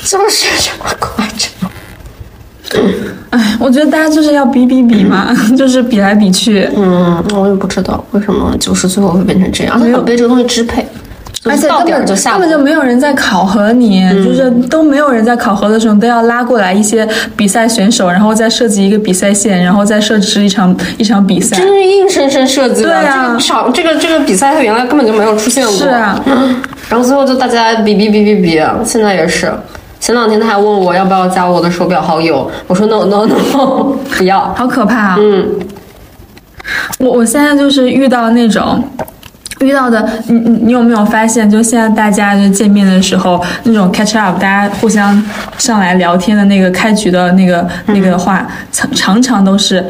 [0.04, 1.48] 就是这么夸张。”
[3.30, 6.68] 哎，我觉得大家就是要比比比嘛， 就是比来比去。
[6.76, 10.86] 嗯，我也不知道为什么就是最后会变成这样，没有被这个东西支配。
[11.48, 21.56] 而且到点儿根本就下根本就没有人在考核你，嗯就是都没有人在考核的时候，都要拉过来一些比赛选手，然后再设计一个比赛线，然后再设置一场一场比赛。
[21.56, 22.88] 真是硬生生设计的。
[22.88, 25.72] 对啊这个场这个这个比赛它原来根本就没有出现过。
[25.72, 26.20] 是啊，
[26.88, 29.52] 然后最后就大家比比比比比，现在也是。
[30.06, 34.54] 前两天他还问我要不要加我的手表好友，我说 no no no， 不要。
[34.54, 35.16] 好可怕啊！
[35.18, 35.58] 嗯，
[37.00, 38.88] 我我现在就是遇到那种。
[39.58, 45.20] 遇到的，你你你有没有发现，就现在大家就见面的时候，那种 catch up，大家互相
[45.58, 49.84] 上来聊天的那个开局的那个、那个话，常常常都是，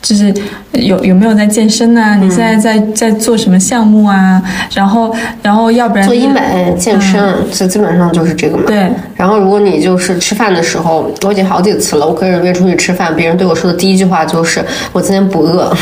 [0.00, 0.32] 就是
[0.72, 4.40] 有有没有在健身呢、你现在在在做什么项目啊？
[4.72, 8.62] 然后然后要不然做医美、健身，这基本上就是这个嘛。
[8.66, 8.88] 对。
[9.16, 15.74] 然后如果你就是吃饭的时候，我已经好几次了，我跟人约出去吃饭，别人对我说的第一句话就是我今天不饿。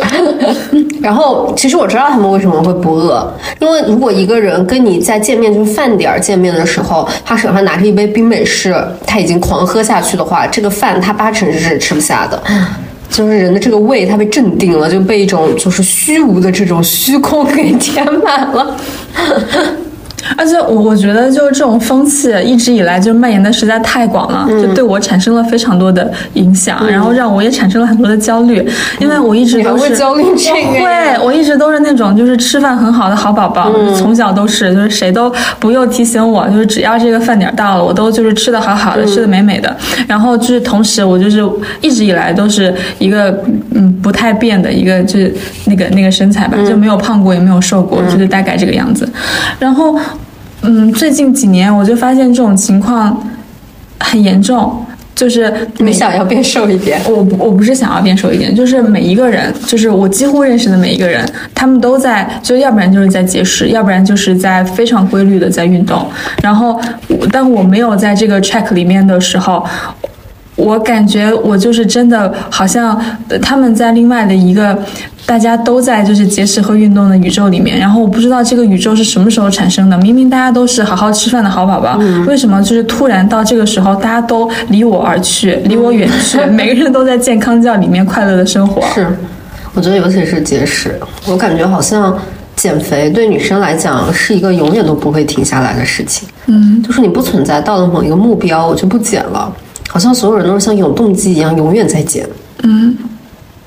[1.02, 8.74] 然后，其实我知道他们为什么会不饿，因为如果一个人跟你在见面就是饭点儿见面的时候，他手上拿着一杯冰美式，
[9.06, 12.42] 他已经狂喝下去的话，这个饭他八成是吃不下的。
[13.08, 18.76] 就是人的这个胃，他被镇定了，就被一种就是虚无的这种虚空 给填满了。
[20.36, 24.60] 而且我我觉得就是这种风气一直以来就蔓延的实在太广了，嗯。
[24.60, 28.64] 就对我产生了非常多的影响，然后让我也产生了很多的焦虑，
[28.98, 33.94] 因为我一直还都焦虑这个会，我一直都是那种就是吃饭很好的好宝宝，嗯。
[33.94, 39.74] 从小都是，就是谁都不用提醒我，就是只要这个饭点到了，我都就是吃的好好的，吃的美美的，
[40.06, 41.42] 然后就是同时我就是
[41.80, 43.36] 一直以来都是一个
[43.74, 45.34] 嗯不太变的一个就是
[45.66, 49.08] 那个那个身材吧，就没有胖过也没有瘦过，就是大概这个样子，
[49.58, 49.98] 然后。
[50.62, 53.18] 嗯，最近几年我就发现这种情况
[53.98, 66.06] 很严重，就是每你想要变瘦一点， 我不我不是想要变瘦一点，就是每一个人，就是我几乎认识的每一个人，他们都在，就要不然就是在节食，要不然就是在非常规律的在运动。
[66.42, 69.64] 然后，我当我没有在这个 check 里面的时候，
[70.60, 72.96] 我感觉我就是真的好像
[73.28, 74.76] 呃他们在另外的一个
[75.24, 79.96] 大家都在就是节食和运动的宇宙里面，然后我不知道这个宇宙是什么时候产生的。
[79.98, 88.82] 明明大家都是好好吃饭的好宝宝，为什么就是突然到这个时候大家都离我而去，离我远去，每个人都在健康教里面快乐的生活？
[88.92, 89.06] 是，
[89.72, 92.18] 我觉得尤其是节食，我感觉好像
[92.56, 96.28] 减肥对女生来讲是一个永远都不会停下来的事情。
[96.46, 99.52] 嗯，就是你不存在到了某一个目标，我就不减了，
[99.92, 102.24] 好像所有人都是像永动机一样永远在减。
[102.62, 102.96] 嗯，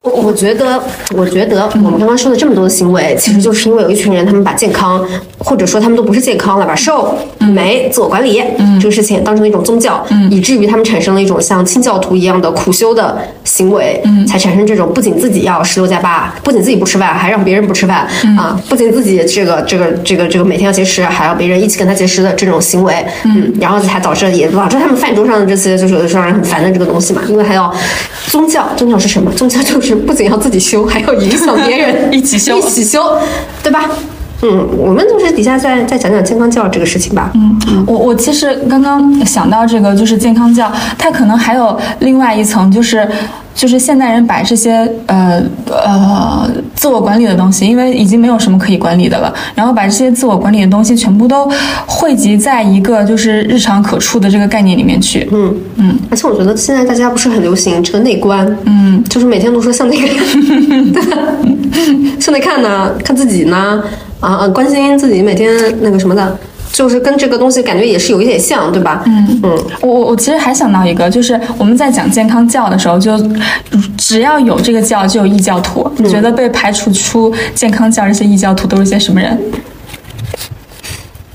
[0.03, 0.83] 我我觉得，
[1.15, 5.01] 我觉得我们刚刚说的这么多的行为，其实就是因为有一群人，他们把健康，
[5.37, 8.43] 或者说他们都不是健康了，把瘦、美、自我管理
[8.81, 18.05] 这个事情当成了一种宗教，以至于他们产生了一种像清教徒一样的苦修的行为，才产生这种不仅自己要十六加八，不仅自己不吃饭，还让别人不吃饭
[18.37, 27.73] 啊，不仅自己这个这个这个这个每天要节食，还要别人一起跟他节食的这种行为，嗯，然后才导致也导致他们饭桌上的这些就是有的时候让人很烦的这个东西嘛，因为还要
[28.27, 29.31] 宗教，宗教是什么？
[29.31, 33.17] 宗教就是不仅要自己修，还要影响别人 一起修一起修，
[33.61, 33.89] 对吧？
[34.43, 37.31] 嗯，我们就是底下再再讲讲健康教这个事情吧。
[37.33, 43.07] 嗯，我我其实刚刚想到这个，就是健康教，它可能还有另外一层，就是
[43.55, 44.71] 就是现代人把这些
[45.05, 51.49] 呃呃自我管理的东西，因为已经没有什么可以管理的了，然后把这些自我管理的东西全部都
[51.85, 55.25] 汇集在一个就是日常可触的这个概念里面去。
[55.31, 61.17] 嗯嗯，而且我觉得现在大家不是很流行这个内观，嗯，就是每天都说向内 看，对吧？
[62.19, 63.81] 向内看呢，看自己呢，
[64.23, 66.37] 啊啊，关心自己每天那个什么的。
[66.71, 69.03] 就是跟这个东西感觉也是有一点像，对吧？
[69.05, 73.11] 嗯嗯，我我我其实还想到一个，就是我们在讲健康教的时候，就
[73.95, 75.87] 只要有这个教，就有异教徒。
[75.97, 79.39] 你觉得被排除出健康教这些异教徒都是些什么人？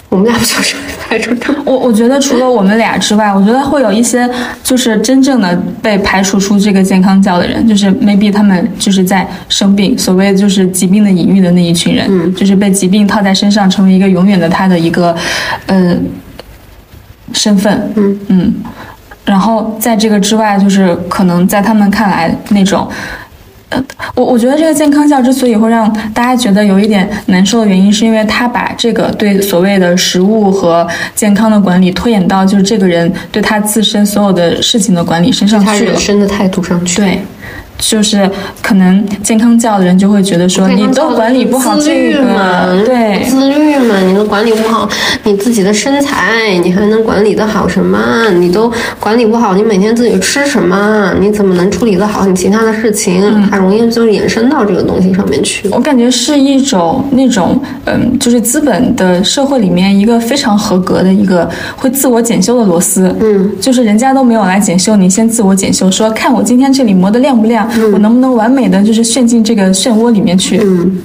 [0.08, 0.74] 我们俩不就是
[1.08, 1.54] 排除出？
[1.64, 4.28] 我我觉得除了我们俩之外，我觉得会有一些
[4.62, 15.16] 就是真正的被排除出这个健康教的人，就是 maybe 他们就是在生病，所谓就是疾病的隐喻的那一群人，嗯就是被疾病套在身上，成为一个永远的他的一个
[15.66, 15.96] 呃
[17.32, 18.54] 身份，嗯嗯，
[19.24, 22.86] 然后在这个之外，就是可能在他们看来那种。
[23.70, 35.98] 呃，我我觉得这个健康教之所以会让大家觉得有一点难受的原因，是因为他把这个对所谓的食物和健康的管理拖延到就是这个人对他自身所有的事情的管理身上去了他人。
[35.98, 36.96] 生的态度上去。
[36.96, 37.20] 对，
[37.78, 38.28] 就是
[38.62, 44.88] 可能健康教的人就会觉得说，你都管理不好自这律嘛个，，对，自律嘛，你都管理不好
[45.24, 48.28] 你自己的身材，你还能管理得好什么？
[48.38, 51.12] 你都管理不好，你每天自己吃什么？
[51.20, 53.22] 你怎么能处理得好你其他的事情？
[53.50, 55.68] 很容易就延伸到这个东西上面去。
[55.70, 70.98] 我感觉是一种那种，嗯，就是资本的社会里面一个非常合格的一个会自我检修的螺丝，嗯，就是人家都没有来检修，你先自我检修，说看我今天这里磨得亮不亮，我能不能完美的就是陷进这个漩涡里面去，嗯，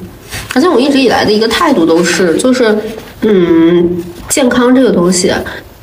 [0.56, 2.78] 而且我一直以来的一个态度都是，就是，
[3.22, 5.32] 嗯，健康这个东西。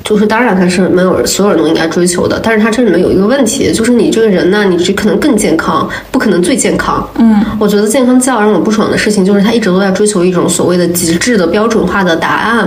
[0.03, 7.07] 就是当然它是没有人所有人都应该追求的，但是它这里面有一个问题，就是你这个人呢，你只可能更健康，不可能最健康。
[7.17, 12.67] 嗯，我觉得健康教让我不爽的事情就是他一直都在追求一种所谓的极致的标准化的答案，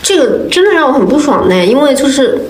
[0.00, 2.40] 这个真的让我很不爽呢，因为就是。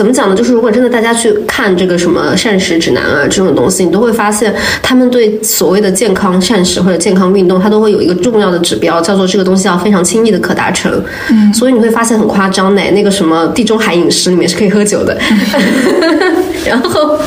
[0.00, 0.34] 怎么讲呢？
[0.34, 4.50] 就是如果真的大家去看这个什么膳食指南啊这种东西，你都会发现
[4.82, 10.90] 他们对所谓的健康膳食或者健康运动，它都会有一个重要的指标，叫做这个东西要非常轻易的可达成。
[11.28, 15.18] 嗯，所以你会发现很夸张呢，那个什么地中海饮食里面是可以喝酒的，
[16.64, 17.18] 然后。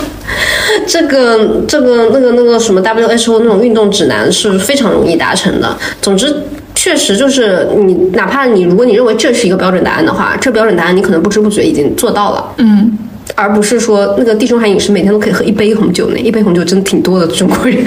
[0.87, 5.77] 这个这个那个那个什么 WHO 那种运动指南是非常容易达成的。
[6.01, 6.35] 总之，
[6.83, 12.53] 确实就是你，哪怕你如果你认为这是一个标准答案的话，这标准答案你可能不知不觉已经做到了。
[12.57, 12.97] 嗯，
[13.35, 17.77] 而不是说那个地中海饮食每天都可以喝一杯红酒呢，一杯红酒真的挺多的，中国人。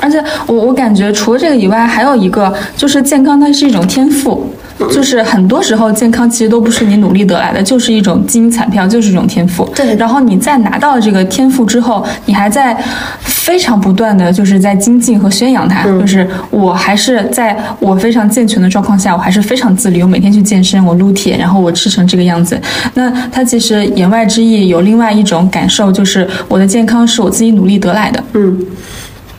[0.00, 4.52] 而且我我感觉除了这个以外，还有一个就是健康，它是一种天赋。
[4.90, 9.64] 就是很多时候健康其实都不是你努力得来的，就是一种基因彩票，就是一种天赋。
[9.74, 12.76] 对然后你在拿到这个天赋之后，你还在
[13.24, 15.84] 非常不断的就是在精进和宣扬它。
[15.84, 22.60] 就是我还是在我非常健全的状况下，我还是非常自律，我每天去健身，我撸铁，然后我吃成这个样子。
[22.94, 28.22] 那它其实言外之意有另外一种感受，就是我的健康是我自己努力得来的。
[28.34, 28.58] 嗯，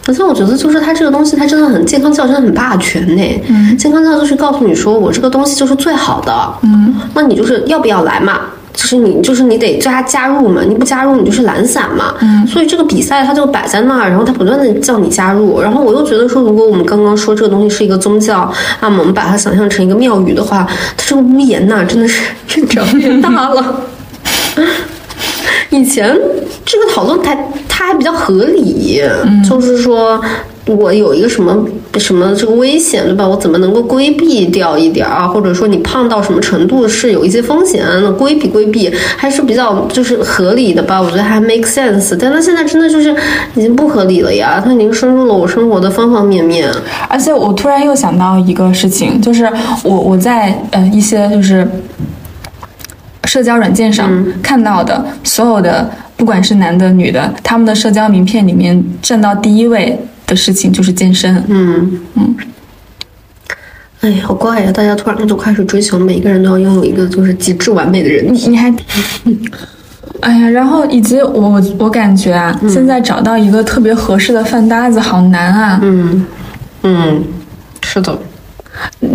[0.05, 3.41] 而且我觉得就是它这个东西，它真的很健康教真的很霸权呢。
[3.47, 6.53] 嗯，健康教就是告诉你说我这个东西就是最好的。
[6.63, 8.41] 嗯，那你就是要不要来嘛？
[8.73, 12.15] 就是你，就是你得加加入嘛，你不加入你就是懒散嘛。
[12.21, 18.39] 嗯，所以这个比赛它就摆在那儿，然后它不断的叫你加入，然后我又觉得说，如果我们刚刚说这个东西是一个宗教，
[18.79, 22.23] 啊，我们把它想象成一个庙宇的话，它这个屋檐呐、真的是
[22.55, 23.81] 越长越大了。
[25.69, 26.17] 以前
[26.65, 30.21] 这个讨论它它还比较合理，嗯就是说
[30.65, 31.65] 我有一个什么
[31.97, 33.27] 什么这个危险，对吧？
[33.27, 35.27] 我怎么能够规避掉一点儿啊？
[35.27, 41.01] 或者说你胖到什么程度是有一些风险，那规避规避还是比较就是合理的吧？
[41.01, 42.15] 我觉得还 make sense。
[42.19, 43.13] 但它现在真的就是
[43.55, 46.71] 已经不合理了呀，它已经深入了我生活的方方面面。
[47.09, 49.47] 而且我突然又想到一个事情，就是
[49.83, 51.67] 我我在呃一些就是
[53.25, 61.43] 社交软件上看到的所有的，不管是男的女的，他们的社交名片里面占到第一位的事情就是健身。
[61.47, 62.35] 嗯嗯。
[64.01, 64.69] 哎，好怪呀！
[64.69, 68.47] 大家突然就开始追求每个人都要拥有一个就是极致完美的人你。
[68.49, 68.67] 你还，
[70.19, 75.79] 哎呀，然后以及我我感觉啊，现在找到一个特别合适的饭搭子好难啊。
[75.81, 76.25] 嗯
[76.83, 77.23] 嗯，
[77.81, 78.19] 是的。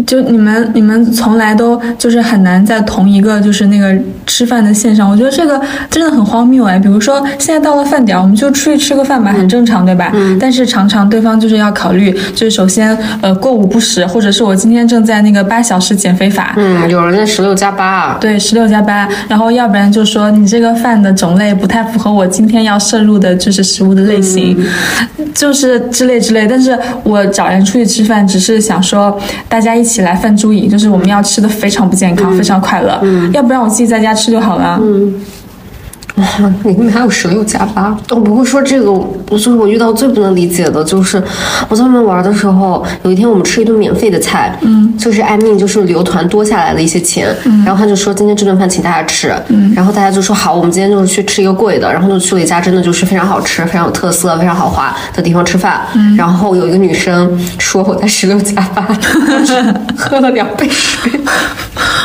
[0.07, 3.95] 就你们你们从来都就是很难在同一个就是那个
[4.27, 6.79] 吃饭的线上，我觉得这个真的很荒谬哎。
[6.79, 10.11] 比如说现在到了饭点，我们就出去吃个饭吧，很正常对吧？
[10.15, 24.57] 嗯但是常常对方就是要考虑，就是首先呃过午不食，或者是我今天正在那个八小时减肥法，嗯，有人在十六加八，对，十六加八，然后要不然就说你这个饭的种类不太符合我今天要摄入的就是食物的类型，
[25.35, 26.47] 就是之类之类。
[26.47, 29.19] 但是我找人出去吃饭，只是想说
[29.49, 33.01] 大家一起来饭猪瘾，就是我们要吃的非常不健康，非常快乐。
[33.33, 34.79] 要不然我自己在家吃就好了。
[34.79, 34.83] 哇，
[36.65, 37.97] 你们还有十六加八？
[38.11, 38.93] 我不会说这个，
[39.31, 41.23] 就是我遇到最不能理解的，就是
[41.69, 58.83] 我在外面玩的时候，有一天我们吃一顿免费的菜，嗯，就是艾米就是留团多下来的一些钱，嗯，然后他就说今天这顿饭请大家吃，嗯，然后大家就说好，我们今天就是去吃一个贵的，然后就去了一家真的就是非常好吃、非常有特色、非常豪华的地方吃饭，嗯，然后有一个女生说我在十六加八，
[59.97, 61.13] 喝了两杯水。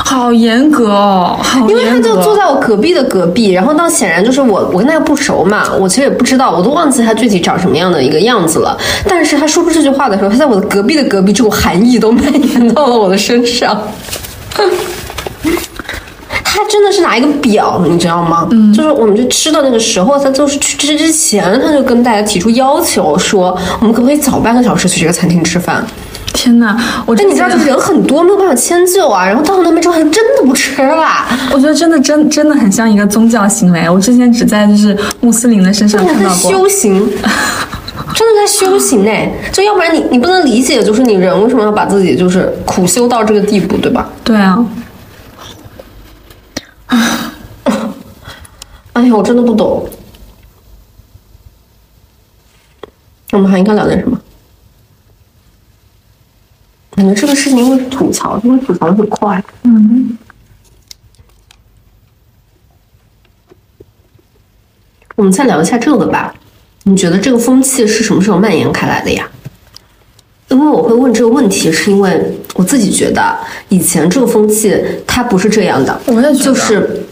[0.06, 2.04] 好严格哦，好因为他。
[2.04, 8.78] 就坐在我隔壁的隔壁，然后当显然就是我，我跟他又不熟嘛，我其实也不知道，我都忘记他具体长什么样的一个样子了。
[9.08, 13.82] 但是他说出这句话的时候，他在我的隔壁的隔壁，这种寒意都蔓延到了我的身上。
[16.44, 18.46] 他真的是拿一个表，你知道吗？
[18.52, 25.88] 嗯，就是我们去吃的那个时候，他就是去吃之前，他就跟大家提出要求说，我们可不可以早半个小时去这个餐厅吃饭？
[26.44, 29.26] 天哪，我但你知道，这就是人很多，没有办法迁就啊。
[29.26, 31.26] 然后到了那边之后，他真的不吃了。
[31.54, 33.90] 我觉得真的真真的很像一个宗教行为。
[33.90, 36.52] 我之前只在就是穆斯林的身上看到过。
[36.52, 36.94] 修行，
[38.14, 39.12] 真的在修行呢。
[39.54, 44.10] 就要不然你你不能理解，就是你人为什么要把自己就是苦修到这个地步，对吧？
[44.26, 44.66] 对啊，
[48.92, 49.88] 哎呀，我真的不懂。
[53.32, 54.20] 我们还应该聊点什么？
[56.96, 59.44] 感觉这个事情会吐槽，因为吐槽的很快。
[59.64, 60.18] 嗯，
[65.16, 66.34] 我们再聊一下这个吧。
[66.84, 69.28] 你觉得这个风气是什么时候蔓延开来的呀？
[70.50, 72.22] 因为我会问这个问题，是因为
[72.54, 73.36] 我自己觉得
[73.70, 77.04] 以前这个风气它不是这样的，我也觉得就是。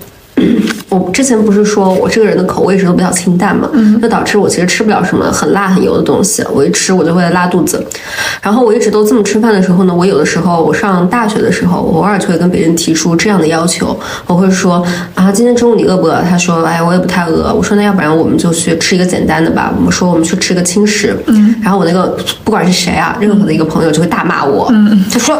[0.92, 3.70] 我之前不是说我这个人的口味一直都比较清淡嘛，
[4.02, 7.82] 就导致我其实吃不了什么很辣很油的东西，我一吃我就会拉肚子。
[8.42, 14.86] 然后我一直都这么吃饭的时候呢，我有的时候我上大学的时候，我偶尔就会跟别人提出这样的要求，我会说
[15.16, 16.22] 啊，今天中午你饿不饿？
[16.30, 17.54] 他说，哎，我也不太饿。
[17.54, 19.74] 我说那要不然我们就去吃一个简单的吧。
[19.74, 21.18] 我们说我们去吃个轻食。
[21.28, 21.56] 嗯。
[21.64, 25.38] 然后我那个不管是谁啊，任何的一个朋友就会大骂我，嗯，就说，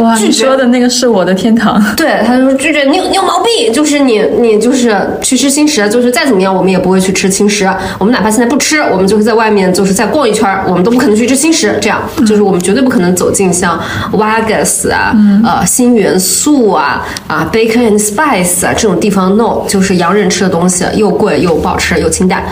[0.00, 1.82] 哇， 你说的那个是我的天堂。
[1.96, 7.64] 对，他就说拒绝你有你有毛病，就是你你就是去吃轻食，就是再怎么样我们也不会去吃轻食，
[7.96, 13.80] 我们哪怕现在不吃，我们就是在外面就是再逛一圈儿，我们都不可能去吃轻食，这样就是我们绝对不可能走进像
[14.12, 15.14] Wagas 啊、
[15.44, 22.42] 呃新元素啊、啊 Bacon and Spice 啊这种地方，no，就是洋人吃的东西，又贵又不好吃又清淡。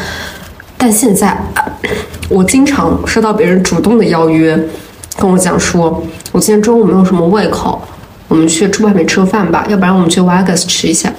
[0.78, 1.66] 但现在，啊
[2.28, 4.56] 我经常收到别人主动的邀约，
[5.18, 6.00] 跟我讲说，
[6.30, 7.82] 我今天中午没有什么胃口，
[8.28, 11.12] 我们去外面吃个饭吧，要不然我们去 Wagas 吃一下。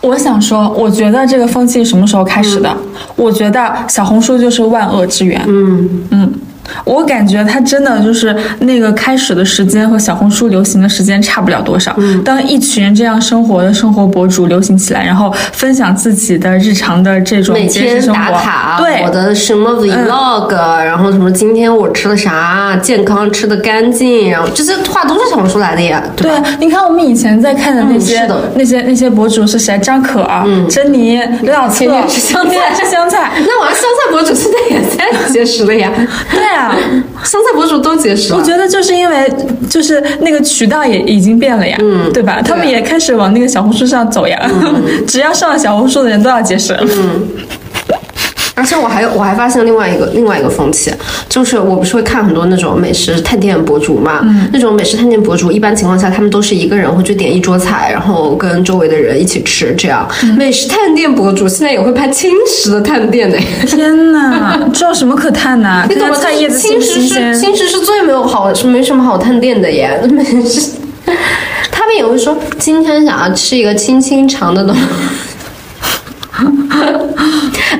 [0.00, 2.76] 我想说，我觉得这个风气什么时候开始的？
[3.16, 5.42] 我觉得小红书就是万恶之源。
[5.46, 6.34] 嗯，嗯，
[6.84, 11.94] 我感觉它真的就是那个开始的时间和小红书流行的时间差不了多少。
[11.98, 20.50] 嗯当一群人这样生活的生活博主流行起来，然后分享自己的日常的这种每天打卡，对我的什么 vlog，、
[20.84, 26.30] 然后什么今天我吃的啥，健康吃的干净，然后这些话都是小红书来的呀，对？
[26.30, 29.78] 对，你看我们以前在看的那些、那些那些博主是谁？
[29.78, 30.26] 张可、
[30.70, 33.32] 珍妮、刘晓策， 天天吃香菜吃香菜。
[33.46, 35.90] 那我香菜博主现在也在 节食了呀，
[36.30, 36.74] 对 啊，
[37.24, 38.38] 香菜博主都节食了。
[38.38, 39.30] 我觉得就是因为
[39.68, 42.40] 就是那个渠道也已经变了呀，嗯对吧？
[42.44, 44.38] 他们也开始往那个小红书上走呀，
[45.06, 46.76] 只要上了小红书的人都要节食。
[46.80, 47.26] 嗯
[48.56, 50.92] 而且我还有我还发现另外一个另外一个风气，
[51.28, 60.08] 就是我不是会看很多那种美食探店博主嘛，嗯那种美食探店博主一般情况下他们都是一个人会去点一桌菜，然后跟周围的人一起吃，这样。
[60.22, 63.36] 嗯美食探店博主现在也会拍轻食的探店呢。
[63.66, 65.68] 天哪，这有什么可探的？
[65.90, 66.14] 你懂吗？
[66.14, 67.36] 看看菜叶子轻食是？
[67.38, 70.70] 轻食是最没有好是没什么好探店的耶，美食。
[71.70, 74.80] 他们也会说今天想要吃一个清清肠的东西。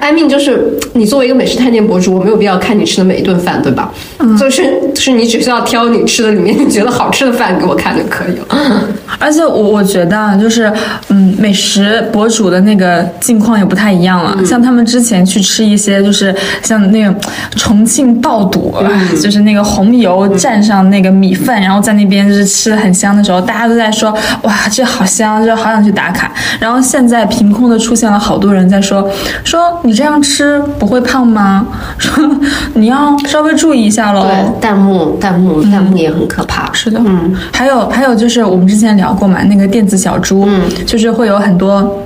[0.01, 3.93] I mean，就是你作为一个美食探店博主，我没有必要看你吃的每一顿饭，对吧？
[4.39, 4.63] 就是
[4.95, 8.85] 就是你只需要挑你吃的里面你觉得好吃的饭给我看就可以了。
[9.19, 10.71] 而且我我觉得啊，就是
[11.09, 14.45] 嗯，美食博主的那个境况也不太一样了。
[14.45, 17.15] 像他们之前去吃一些，就是像那个
[17.57, 18.75] 重庆爆肚，
[19.23, 24.11] 就是那个红油蘸上那个米饭，然后在那边就是吃的很香的时候，大家都在说
[24.43, 26.33] 哇，这好香，就好想去打卡。
[26.59, 29.09] 然后现在凭空的出现了好多人在说
[29.45, 31.67] 说你这样吃不会胖吗？
[31.99, 32.25] 说
[32.75, 34.23] 你要稍微注意一下喽。
[34.23, 36.73] 对，弹幕弹幕弹幕也很可怕。
[36.73, 42.03] 是的，嗯，还有还有就是我们之前聊过嘛，那个电子小猪，嗯，就是会有很多。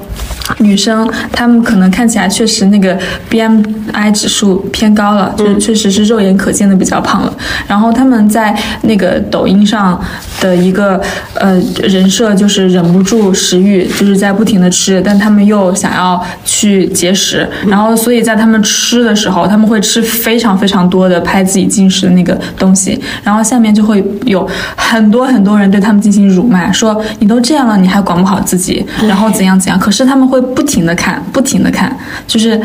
[0.58, 2.98] 女生，她们可能看起来确实那个
[3.30, 7.32] BMI 指数偏高了，就是确实是肉眼可见的比较胖了。
[7.66, 10.00] 然后她们在那个抖音上
[10.40, 11.00] 的一个
[11.34, 29.78] 呃人设就是忍不住食欲，就是在不停的吃，但她们又想要去节食，然后所以在她们吃的时候，他们会吃非常非常多的拍自己进食的那个东西，然后下面就会有很多很多人对他们进行辱骂，说你都这样了，你还管不好自己，然后怎样怎样。
[29.78, 32.60] 可是他们会不停的看，不停的看，就是，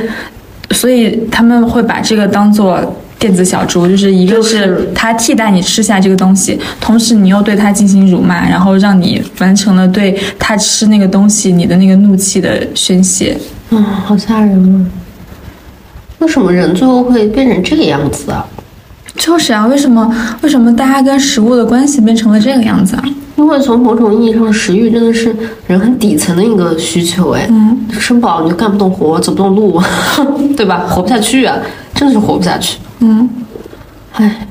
[0.72, 2.80] 所以他们会把这个当做
[3.18, 13.38] 电子小猪，就是一个是它替代你吃下这个东西，同时你又对它进行辱骂，然后让你完成了对它吃那个东西你的那个怒气的宣泄。
[13.70, 14.86] 啊，好吓人啊！
[16.20, 18.46] 为什么人最后会变成这个样子啊？
[19.16, 23.04] 就是啊，为什么为什么大家跟食物的关系变成了这个样子啊？
[23.36, 25.36] 因为从某种意义上，食欲真的是
[25.68, 29.82] 人很底层的一个需求，哎，嗯，吃不饱你就干不动活，走不动路，
[30.56, 30.86] 对吧？
[30.88, 31.58] 活不下去啊，
[31.96, 32.78] 真的是活不下去。
[33.00, 33.28] 嗯，
[34.14, 34.48] 唉，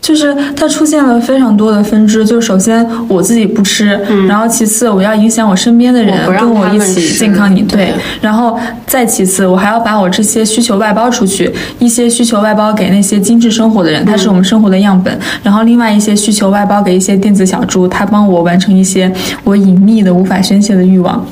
[0.00, 3.86] 就是它出现了非常多的分支，就首先我自己不吃，
[4.26, 19.12] 然后其次我要影响我身边的人跟我一起健康饮对对，然后再其次我还要把我这些需求外包出去，一些需求外包给那些精致生活的人，他是我们生活的样本，然后另外一些需求外包给一些电子小猪，他帮我完成一些
[19.44, 21.24] 我隐秘的无法宣泄的欲望。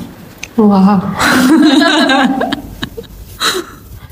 [0.57, 1.01] 哇！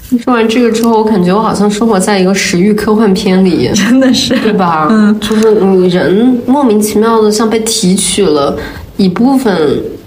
[0.09, 4.87] 你说完这个之后，我感觉我好像生活在一个食欲科幻片里， 真的是，对吧？
[4.89, 8.57] 嗯，就是你人莫名其妙的像被提取了
[8.95, 9.53] 一部分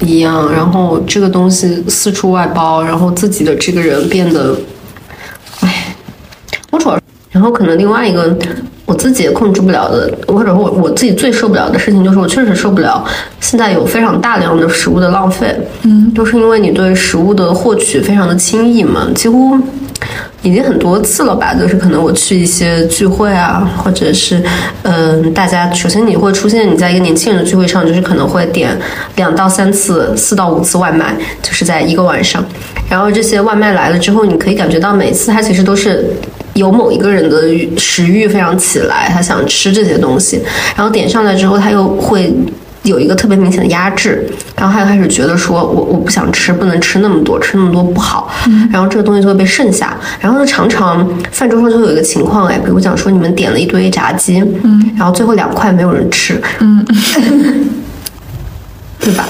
[0.00, 4.56] 一样，然后这个东西四处外包，然后自己的这个人变得，
[5.60, 5.94] 唉，
[6.70, 6.98] 我主要，
[7.30, 8.34] 然后可能另外一个
[8.86, 13.04] 我自己也控制不了的，或者说我我自己最受不了的事情，就是我确实受不了
[13.38, 19.58] 现在有非常大量的食物的浪费，嗯，就是因为你对食物的获取非常的轻易嘛，几乎。
[20.42, 24.42] 已经很多次了吧，就是可能我去一些聚会啊，或者是，
[24.82, 28.74] 嗯、大家首先你会出现你在一个年轻人的聚会上，就是可能会点
[29.16, 32.42] 两到三次、四到五次外卖，就是在一个晚上。
[32.88, 36.10] 然后这些外卖来了之后，你可以感觉到每次它其实都是
[36.54, 37.42] 有某一个人的
[37.78, 40.40] 食欲非常起来，他想吃这些东西，
[40.74, 42.32] 然后点上来之后，他又会。
[42.82, 44.26] 有一个特别明显的压制，
[44.56, 48.30] 然后他就开始觉得说我我不想吃，不能吃那么多，吃那么多不好，
[48.72, 56.84] 然后这个东西就会被剩下，然后就常常饭桌上就会有一个情况哎，比如讲说你们点了一堆炸鸡，嗯，然后最后两块没有人吃，嗯，
[58.98, 59.26] 对吧？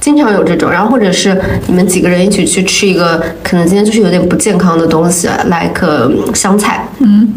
[0.00, 7.32] 经常有这种，然后或者是你们几个人一起去吃一个，可能今天就是有点不健康的东西，like 呃香菜，嗯，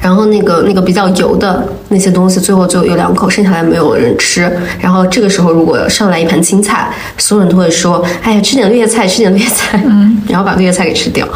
[0.00, 4.50] 然后那个那个比较油的那些东西，最后就有两口，剩下来没有人吃。
[4.80, 11.28] 然后这个时候如果上来一盘青菜，所有人都会说：“哎呀，吃点绿叶菜，吃点绿叶菜。”嗯， 然后把绿叶菜给吃掉。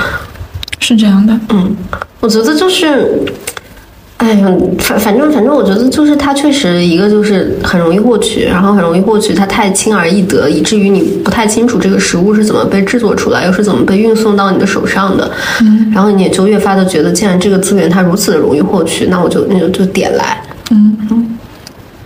[0.80, 1.38] 是这样的。
[1.50, 1.76] 嗯，
[2.20, 3.22] 我觉得就是，
[4.24, 15.30] 哎呀，反反正反正，我觉得就是它确实一个就是很容易获取，然后很容易获取，它太轻而易得，以至于你不太清楚这个食物是怎么被制作出来，又是怎么被运送到你的手上的。
[15.60, 20.42] 嗯，然后你也就越发的觉得，既然这个资源它如此的容易获取，那我就那就就点来。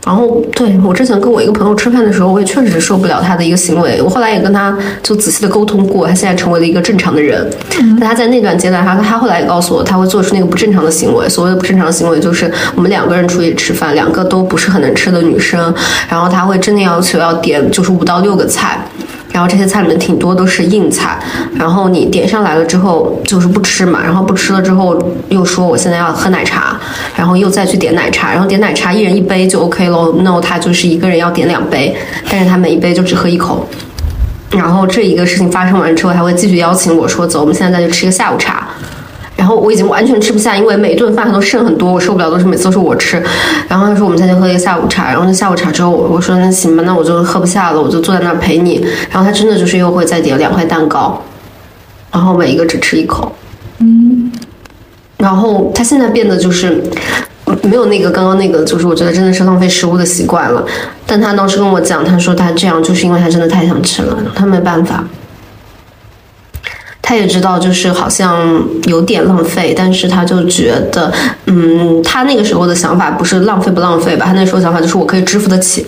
[0.09, 4.01] 嗯然后，对我之前跟我一个朋友吃饭的时候，我也确实受不了他的一个行为。
[4.01, 7.47] 我后来也跟他就仔细的沟通过，他现在成为了一个正常的人。
[8.01, 11.29] 但他在那段阶段，他他后来也告诉我，他会做出那个不正常的行为。
[11.29, 15.75] 所谓的不正常的行为，就是我们两个人出去吃饭，两个都不是很能吃的女生，
[16.09, 18.83] 然后他会真的要求要点就是五到六个菜。
[19.33, 21.19] 然后这些菜里面挺多都是硬菜，
[21.55, 26.77] 然后你点上来了之后就是不吃嘛，然后不吃了之后又说我现在要喝奶茶，
[27.15, 30.13] 然后又再去点奶茶，然后点奶茶一人一杯就 OK 喽。
[30.23, 31.97] No，他就是一个人要点两杯，
[32.31, 33.69] 但是他每一杯就只喝一口。
[34.51, 38.67] 然后这一个事情发生完之后，还会继续邀请我说走，我们现在再去吃个下午茶。
[39.39, 43.23] 然后我已经完全吃不下，因为每顿饭他都剩很多，我受不了，都是每次都是我吃。
[43.69, 48.85] 然后他说我们再去喝一个下午茶，然后那下午茶之后，我我说那行吧，那我就喝不下了，我就坐在那儿陪你。
[49.11, 51.23] 然后他真的就是又会再点两块蛋糕，
[52.13, 53.33] 然后每一个只吃一口。
[53.79, 54.33] 嗯，
[55.19, 56.83] 然后他现在变得就是。
[57.63, 60.63] 没有那个刚刚那个，就是我觉得真的是浪费食物的习惯了。
[61.07, 65.03] 但他当时跟我讲，他说他这样就是因为他真的太想吃了，他没办法。
[67.09, 71.11] 他也知道，就是好像有点浪费，但是他就觉得，
[71.47, 74.27] 嗯，他那个时候的想法不是浪费不浪费吧？
[74.27, 75.87] 他那时候想法就是我可以支付得起，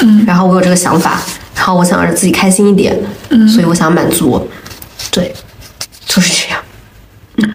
[0.00, 1.20] 嗯，然后我有这个想法，
[1.54, 2.98] 然后我想让自己开心一点，
[3.28, 4.44] 嗯，所以我想满足，
[5.12, 5.32] 对，
[6.04, 6.60] 就是这样。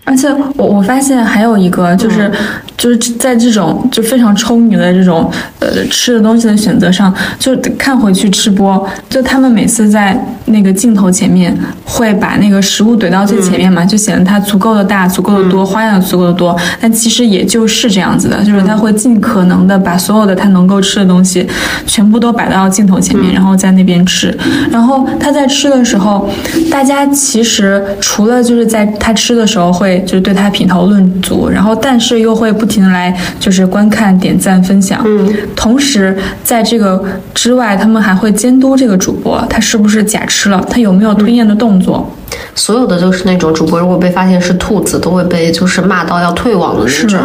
[0.03, 0.27] 而且
[0.57, 2.31] 我我发现还有一个就是，
[2.77, 11.55] 就是在这种就非常充裕的这种呃吃的东西的选择上，就看回去吃播，就他们每次在那个镜头前面
[11.85, 16.55] 会把那个食物怼到最前面嘛，就显得它足够的大、足够的多、花样足够的多。
[16.79, 21.47] 但其实也就是这样子的，就是他会尽可能的把所有的他能够吃的东西
[21.87, 24.37] 全部都摆到镜头前面，然后在那边吃。
[24.69, 26.29] 然后他在吃的时候，
[26.69, 35.01] 大家其实除了就是在他吃的时候会就是对他品头论足，然后但是又会不停的来就是观看、点赞、分享。
[35.05, 37.03] 嗯，同时在这个
[37.33, 42.09] 之外，他们还会监督这个主播他是不是假吃了，他有没有吞咽的动作。
[42.55, 47.19] 所有的就是那种主播，如果被发现是兔子，都会被就是骂到要退网的那种。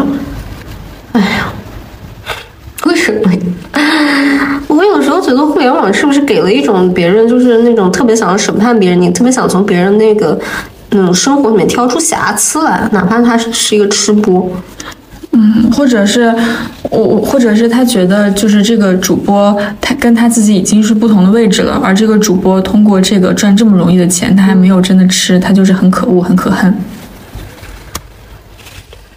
[1.13, 1.53] 哎呀，
[2.85, 3.31] 为什么？
[4.67, 10.37] 我有时候觉得互联网是不是给了一种别人就是那种特别想要审判别人，你特别想从别人那个
[10.89, 14.49] 那种生活里面挑出瑕疵来，哪怕他是是一个吃播。
[15.33, 16.33] 嗯，或者是
[16.89, 26.73] 我，或者是他觉得就是这个主播，他跟他自己已经是不同的位置了，而这个主播通过这个赚这么容易的钱，他还没有真的吃，他就是很可恶，很可恨。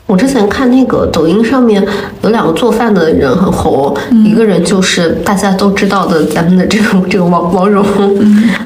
[0.05, 1.83] 我之前看那个抖音上面
[2.23, 7.83] 有两个做饭的人很红，一个人就是大家都知道的咱们的这个这个王王蓉，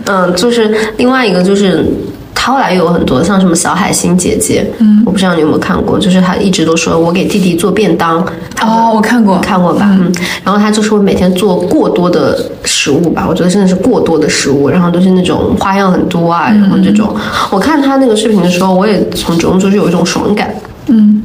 [0.06, 1.86] 嗯，就是另外一个就是。
[2.34, 8.20] 他后来有很多像什么小海星姐姐，嗯，我不知道你有没有看过，就是他一直都说我给弟弟做便当，
[8.60, 10.12] 哦，我看过，看过吧，嗯，
[10.42, 17.14] 然后他就是会每天做过多的食物吧，我觉得真的是过多的食物，然后都是那种花样很多啊，然后这种，
[17.50, 20.54] 我看他那个视频的时候，我也从中就是有一种爽感，
[20.86, 21.22] 嗯。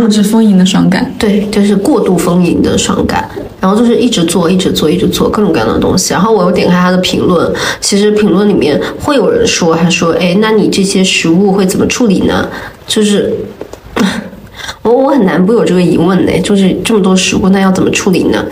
[0.00, 3.28] 物质丰盈的爽感，对，就是过度丰盈的爽感。
[3.58, 6.12] 然后就是一直做，一直做，一直做各种各样的东西。
[6.12, 7.50] 然后我又点开他的评论，
[7.80, 12.46] 其实评论里面会有人说，他说：“哎，那你这些食物会怎么处理呢？”
[12.86, 13.32] 就是
[14.82, 18.44] 我我很难不有这个疑问呢，就是这么多食物，那要怎么处理呢？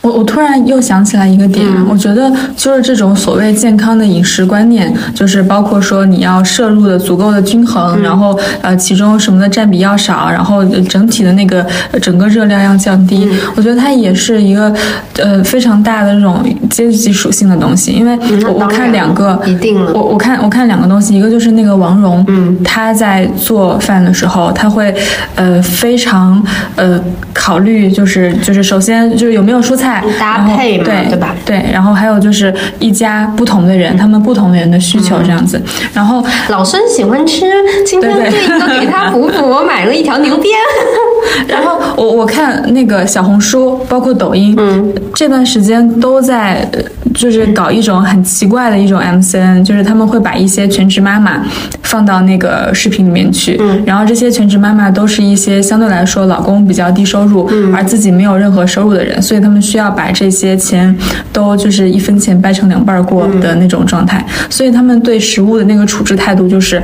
[0.00, 11.64] 我我突然又想起来一个点，我觉得就是这种所谓健康的饮食观念，就是包括说你要摄入的足够的均衡，然后呃其中什么的占比要少，然后整体的那个
[12.00, 13.28] 整个热量要降低。
[13.54, 14.74] 我觉得它也是一个
[15.18, 24.94] 呃非常大的这种阶级属性的东西，因为我我看两个，一定，我我看我看两个东西，一个就是那个王蓉，嗯，他在做饭的时候，她会
[25.36, 26.42] 呃非常
[26.76, 27.00] 呃
[27.34, 29.81] 考虑，就是就是首先就是有没有蔬菜。
[30.18, 31.34] 搭配嘛，对对吧？
[31.44, 35.60] 对，然后还有就是一家不同的人，他们不同的人的需求这样子。
[35.92, 37.46] 然后老孙喜欢吃，
[37.86, 39.48] 今天这个给他补补。
[39.48, 40.54] 我买了一条牛鞭。
[41.48, 46.68] 然后我我看那个小红书，包括抖音，嗯，这段时间都在
[47.14, 51.44] 就是搞一种很奇怪的一种 MCN，就是他们会把一些全职妈妈
[51.82, 60.94] 放到那个视频里面去，嗯，然后这些全职妈妈都是一些相对来说老公比较低收入，嗯，而自己没有任何收入的人，所以他们需要把这些钱
[61.32, 66.82] 都就是一分钱掰成两半过的那种状态，所以他们对食物的那个处置态度就是。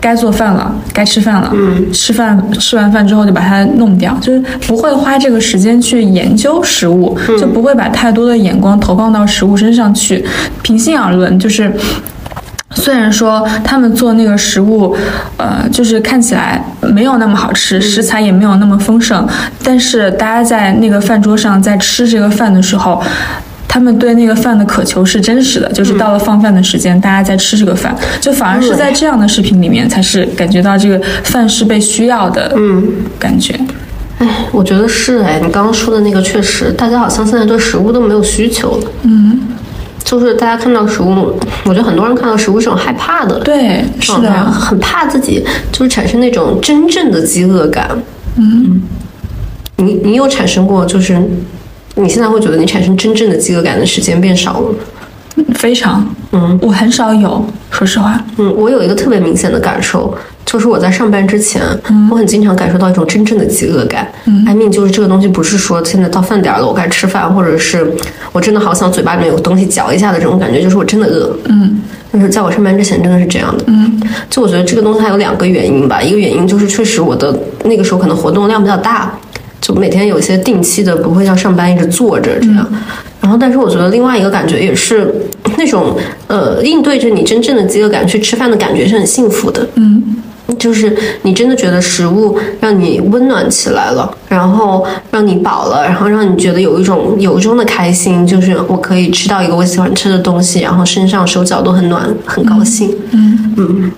[0.00, 1.50] 该做饭了，该吃饭了。
[1.52, 10.24] 嗯，吃饭吃完饭之后就把它弄掉，就是不会花这个时间去研究食物，就不会把太多的眼光投放到食物身上去。
[10.62, 11.72] 平心而论，就是
[12.74, 14.96] 虽然说他们做那个食物，
[15.36, 19.26] 呃，就是看起来没有那么好吃，食材也没有那么丰盛，
[19.64, 23.02] 但是大家在那个饭桌上在吃这个饭的时候。
[23.68, 32.82] 他们对那个饭的渴求是真实的，就是到了放饭的时间，大家在吃这个饭，就反而是在这样的视频里面，才是感觉到这个饭是被需要的，嗯，
[33.18, 33.54] 感觉。
[34.18, 39.38] 哎，我觉得是哎，你刚刚说的那个确实，大家好像现在对食物都没有需求了，嗯，
[40.02, 47.90] 就是大家看到食物，我觉得很多人看到食物是种害怕的，对，是的，很怕自己就是产生那种真正的饥饿感，
[48.36, 48.82] 嗯，
[49.76, 51.22] 你你有产生过就是。
[52.00, 54.74] 你现在会觉得你产生真正的饥饿感的时间变少了吗？
[55.54, 60.12] 非常，嗯，我很少有，说实话，嗯，我有一个特别明显的感受，
[60.44, 64.10] 就是我在上班之前，嗯我很经常感受到一种真正的饥饿感。
[64.24, 67.92] 嗯 I mean，就是这个东西不是说现在到饭点了我该吃饭，或者是
[68.32, 71.36] 我真的好想嘴巴里面有东西嚼一下的这种感觉，就是我真的饿。
[71.44, 71.80] 嗯，
[72.12, 73.64] 就是在我上班之前真的是这样的。
[73.68, 79.12] 嗯，就我觉得这个东西还有两个原因吧，一个原因就是确实我的那个时候可能活动量比较大。
[79.60, 82.66] 就每天有些定期的，不会像上班一直坐着这样。
[83.20, 85.12] 然后，但是我觉得另外一个感觉也是
[85.56, 85.96] 那种
[86.28, 89.66] 呃，应对着你真正的饥饿感去吃饭的感觉是很幸福的。
[89.74, 90.17] 嗯，
[90.58, 102.94] 就是你真的觉得食物让你温暖起来了，然后让你饱了，然后让你觉得有一种由衷的开心，就是我可以吃到一个我喜欢吃的东西，然后身上手脚都很暖，很高兴。
[103.10, 103.34] 嗯。
[103.60, 103.90] 嗯，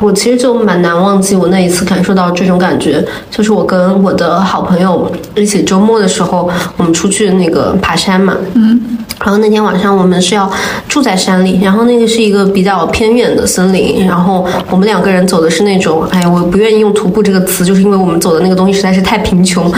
[0.00, 8.80] 我其实就蛮难忘记我那一次感受到这种感觉，就是我跟我的好朋友一起周末的时候，我们出去那个爬山嘛，嗯，
[9.20, 10.50] 然后那天晚上我们是要
[10.88, 19.70] 住在山里，然后那个是一个比较偏远的森林，然后我们两个人走的是那种，哎呀，我不愿意用徒步这个词，就是因为我们走的那个东西实在是太贫穷，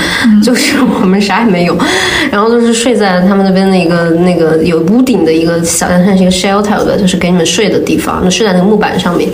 [0.45, 1.77] 就是我们啥也没有，
[2.31, 9.29] 然后就是睡在他们那边的一个那个有屋顶的一个小，像是一个 shelter 的，就是给你们睡的地方，就睡在那个木板上面。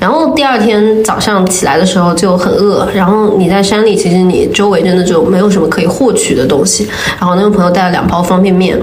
[0.00, 6.88] 然后第二天早上起来的时候就很饿，然后你在山里，其实你周围真的就没有什么可以获取的东西。
[7.18, 8.78] 然后那个朋友带了两包方便面，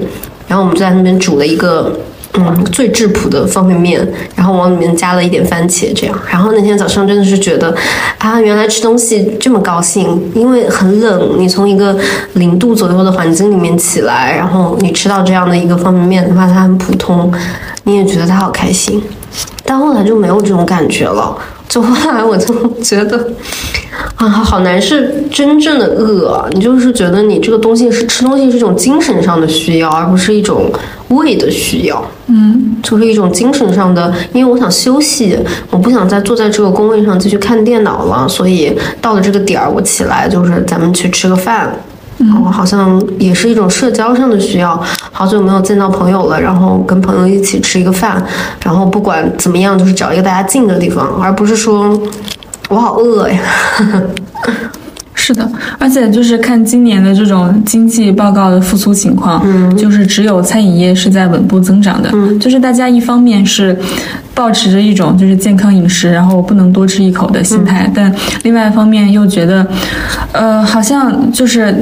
[0.51, 1.97] 然后我们就在那边煮了一个
[2.33, 6.19] 嗯最质朴的方便面，然后往里面加了一点番茄，这样。
[6.29, 7.73] 然后那天早上真的是觉得
[8.17, 11.97] 啊，原来吃东西这么高兴，因为很冷，你从一个
[12.33, 17.31] 零度左右的环境里面起来，然后你吃到这样的一个方便面，哪怕它很普通，
[17.85, 19.01] 你也觉得它好开心。
[19.63, 21.33] 但后来就没有这种感觉了，
[21.71, 23.29] 就后来我就觉得，
[24.15, 30.69] 啊，好难是真正的饿，你就是觉得你这个东西是吃东西是一种精神上的需要，而不是一种
[31.07, 41.73] 胃的需要，嗯，就是一种精神上的，因为我想休息，我不想再坐在这个工位上继续看电脑了，所以到了这个点儿，我起来就是咱们去吃个饭。
[42.43, 48.23] 我好像也是一种社交上的需要，好久没有见到朋友了，然后跟朋友一起吃一个饭，
[48.63, 51.99] 然后不管怎么样，就是找一个大家近的地方，而不是说
[52.69, 53.39] 我好饿呀。
[55.13, 63.77] 是的，而且就是看今年的这种经济报告的复苏情况，嗯，就是只有餐饮业是在稳步增长的，嗯，就是大家一方面是
[64.33, 68.11] 保持着一种就是健康饮食，然后不能多吃一口的心态，但
[68.43, 69.67] 另外一方面又觉得，
[70.31, 71.75] 呃，好像就是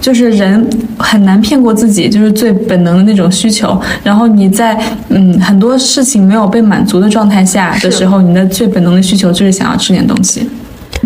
[0.00, 0.68] 就是人
[0.98, 4.78] 很难骗过自己，就是最本能的那种需求，然后你在
[5.08, 10.46] 嗯很多事情没有被满足的状态下的时候，你的最本能的需求就是想要吃点东西。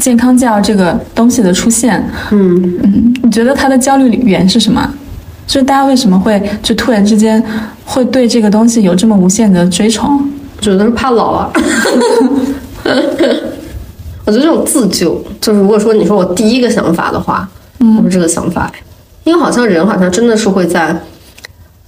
[0.00, 4.88] 健康教这个东西的出现，嗯嗯，你觉得它的焦虑源是什么？
[5.46, 7.42] 就是大家为什么会就突然之间
[7.84, 10.28] 会对这个东西有这么无限的追崇？
[10.60, 11.50] 觉得是怕老啊。
[14.24, 18.70] 我觉得这种自救，就是如果说你说我第一个想法的话，嗯不是这个想法，
[19.22, 21.00] 因为好像人好像真的是会在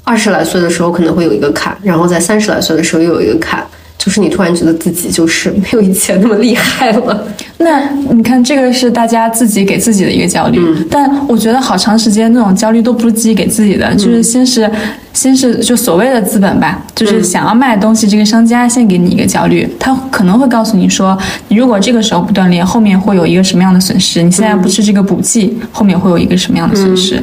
[0.04, 3.66] 二十来岁的时候可能会有一个坎，然后在三十来岁的时候又有一个坎，
[3.98, 7.26] 就是你突然觉得自己就是没有以前那么厉害了。
[7.58, 14.70] 那你看，这个是大家自己给自己的一个焦虑，但我觉得好长时间那种焦虑都不是自己给自己的，就是先是
[15.12, 21.18] 先是就所谓的资本吧，就是想要卖东西，这个商家先给你一个焦虑，他可能会告诉你说，
[21.48, 24.22] 你如果这个时候不锻炼，后面会有一个什么样的损失？
[24.22, 27.20] 你现在不吃这个补剂，后面会有一个什么样的损失？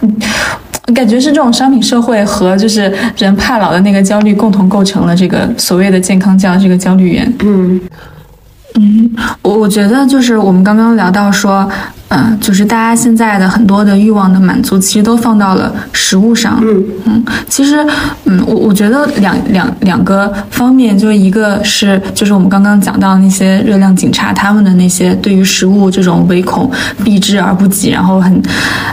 [0.00, 0.12] 嗯。
[0.94, 7.34] 感觉是这种商品社会和就是人怕老的那个焦虑共同构成了这个所谓的健康教这个焦虑源。
[7.40, 7.80] 嗯
[8.78, 9.10] 嗯，
[9.40, 11.66] 我我觉得就是我们刚刚聊到说，
[12.08, 16.60] 嗯、就是大家现在的很多的欲望的满足，其实都放到了食物上。
[16.62, 17.84] 嗯嗯，其实，
[18.24, 26.70] 嗯，我我觉得两两两个方面，就是一个是就是我们刚刚讲到那些热量警察他们的那些对于食物这种唯恐
[27.04, 28.42] 避之而不及，然后很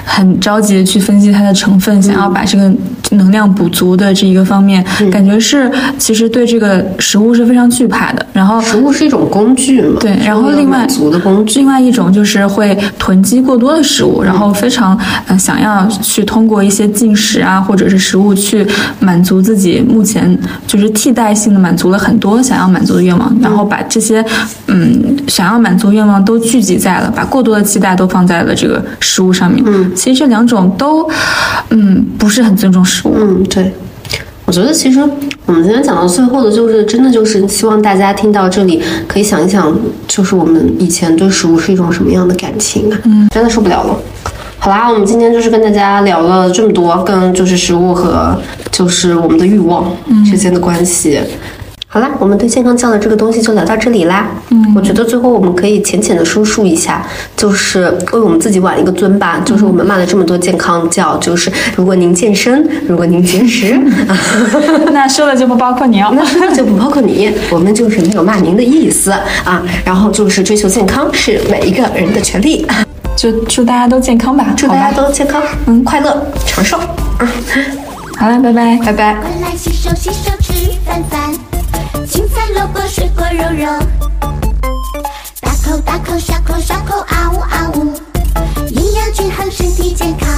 [0.05, 2.71] 很着急的去分析它的成分，想要把这个
[3.11, 8.25] 能量补足的这一个方面，感觉是其实对这个食物是非常惧怕的。
[8.33, 11.59] 然后食物是一种工具嘛，对，然后另外足的工具。
[11.59, 14.97] 另外一种就是会囤积过多的食物，然后非常
[15.27, 18.65] 呃想要去通过一些进食啊，或者是食物去
[19.01, 24.23] 满足自己目前就是替代性的满足了很多想要满足的愿望，然后把这些
[24.67, 29.61] 嗯想要满足愿望都聚集在了，把过多的期待都放在了这个食物上面。
[29.67, 31.05] 嗯，其实这两种都
[31.71, 33.17] 嗯不是很尊重食物。
[33.19, 33.73] 嗯，对。
[34.45, 34.99] 我觉得其实
[35.45, 39.75] 我们今天讲到最后的，就是真的就是希望大家听到这里，可以想一想，
[40.07, 42.99] 就是我们以前对食物是一种什么样的感情啊？
[43.05, 43.97] 嗯，真的受不了了。
[44.59, 48.37] 好啦，我们今天就是跟大家聊了这么多，跟就是食物和
[48.71, 49.91] 就是我们的欲望
[50.25, 51.19] 之间的关系。
[51.93, 54.25] 好啦，我们对健康教的这个东西就聊到这里啦。
[54.49, 57.05] 嗯，我觉得最后我们可以浅浅的说述一下，
[57.37, 59.39] 就是为我们自己挽一个尊吧。
[59.45, 63.79] 就是我们骂了这么多健康教，就是如果您健身，如果您节食，
[64.91, 66.11] 那说的就不包括你哦。
[66.17, 69.11] 那说的就不包括你，我们就是没有骂您的意思
[69.43, 69.61] 啊。
[69.85, 72.65] 然后就是追求健康是每一个人的权利，
[73.15, 76.75] 就祝大家都健康吧，祝大家都健康、嗯快乐、长寿。
[77.19, 77.29] 啊，
[78.17, 78.79] 好了，拜拜。
[78.83, 79.13] 拜拜。
[79.21, 81.52] 快来洗手洗手吃饭饭，青菜
[82.51, 83.65] 萝卜水果肉肉
[85.41, 87.93] 大口大口小口小口啊呜啊呜。
[88.69, 90.29] 营养均衡身体健康。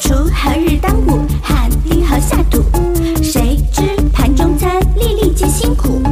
[0.00, 2.64] 锄禾日当午汗滴禾下土
[3.22, 3.82] 谁知
[4.12, 6.02] 盘中餐粒粒皆辛苦。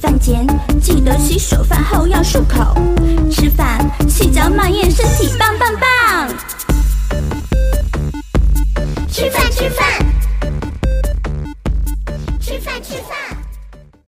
[0.00, 0.46] 饭前
[0.80, 2.74] 记得洗手饭后要漱口。
[3.30, 6.28] 吃饭细嚼慢咽身体棒棒棒。
[9.08, 10.19] 吃饭吃饭。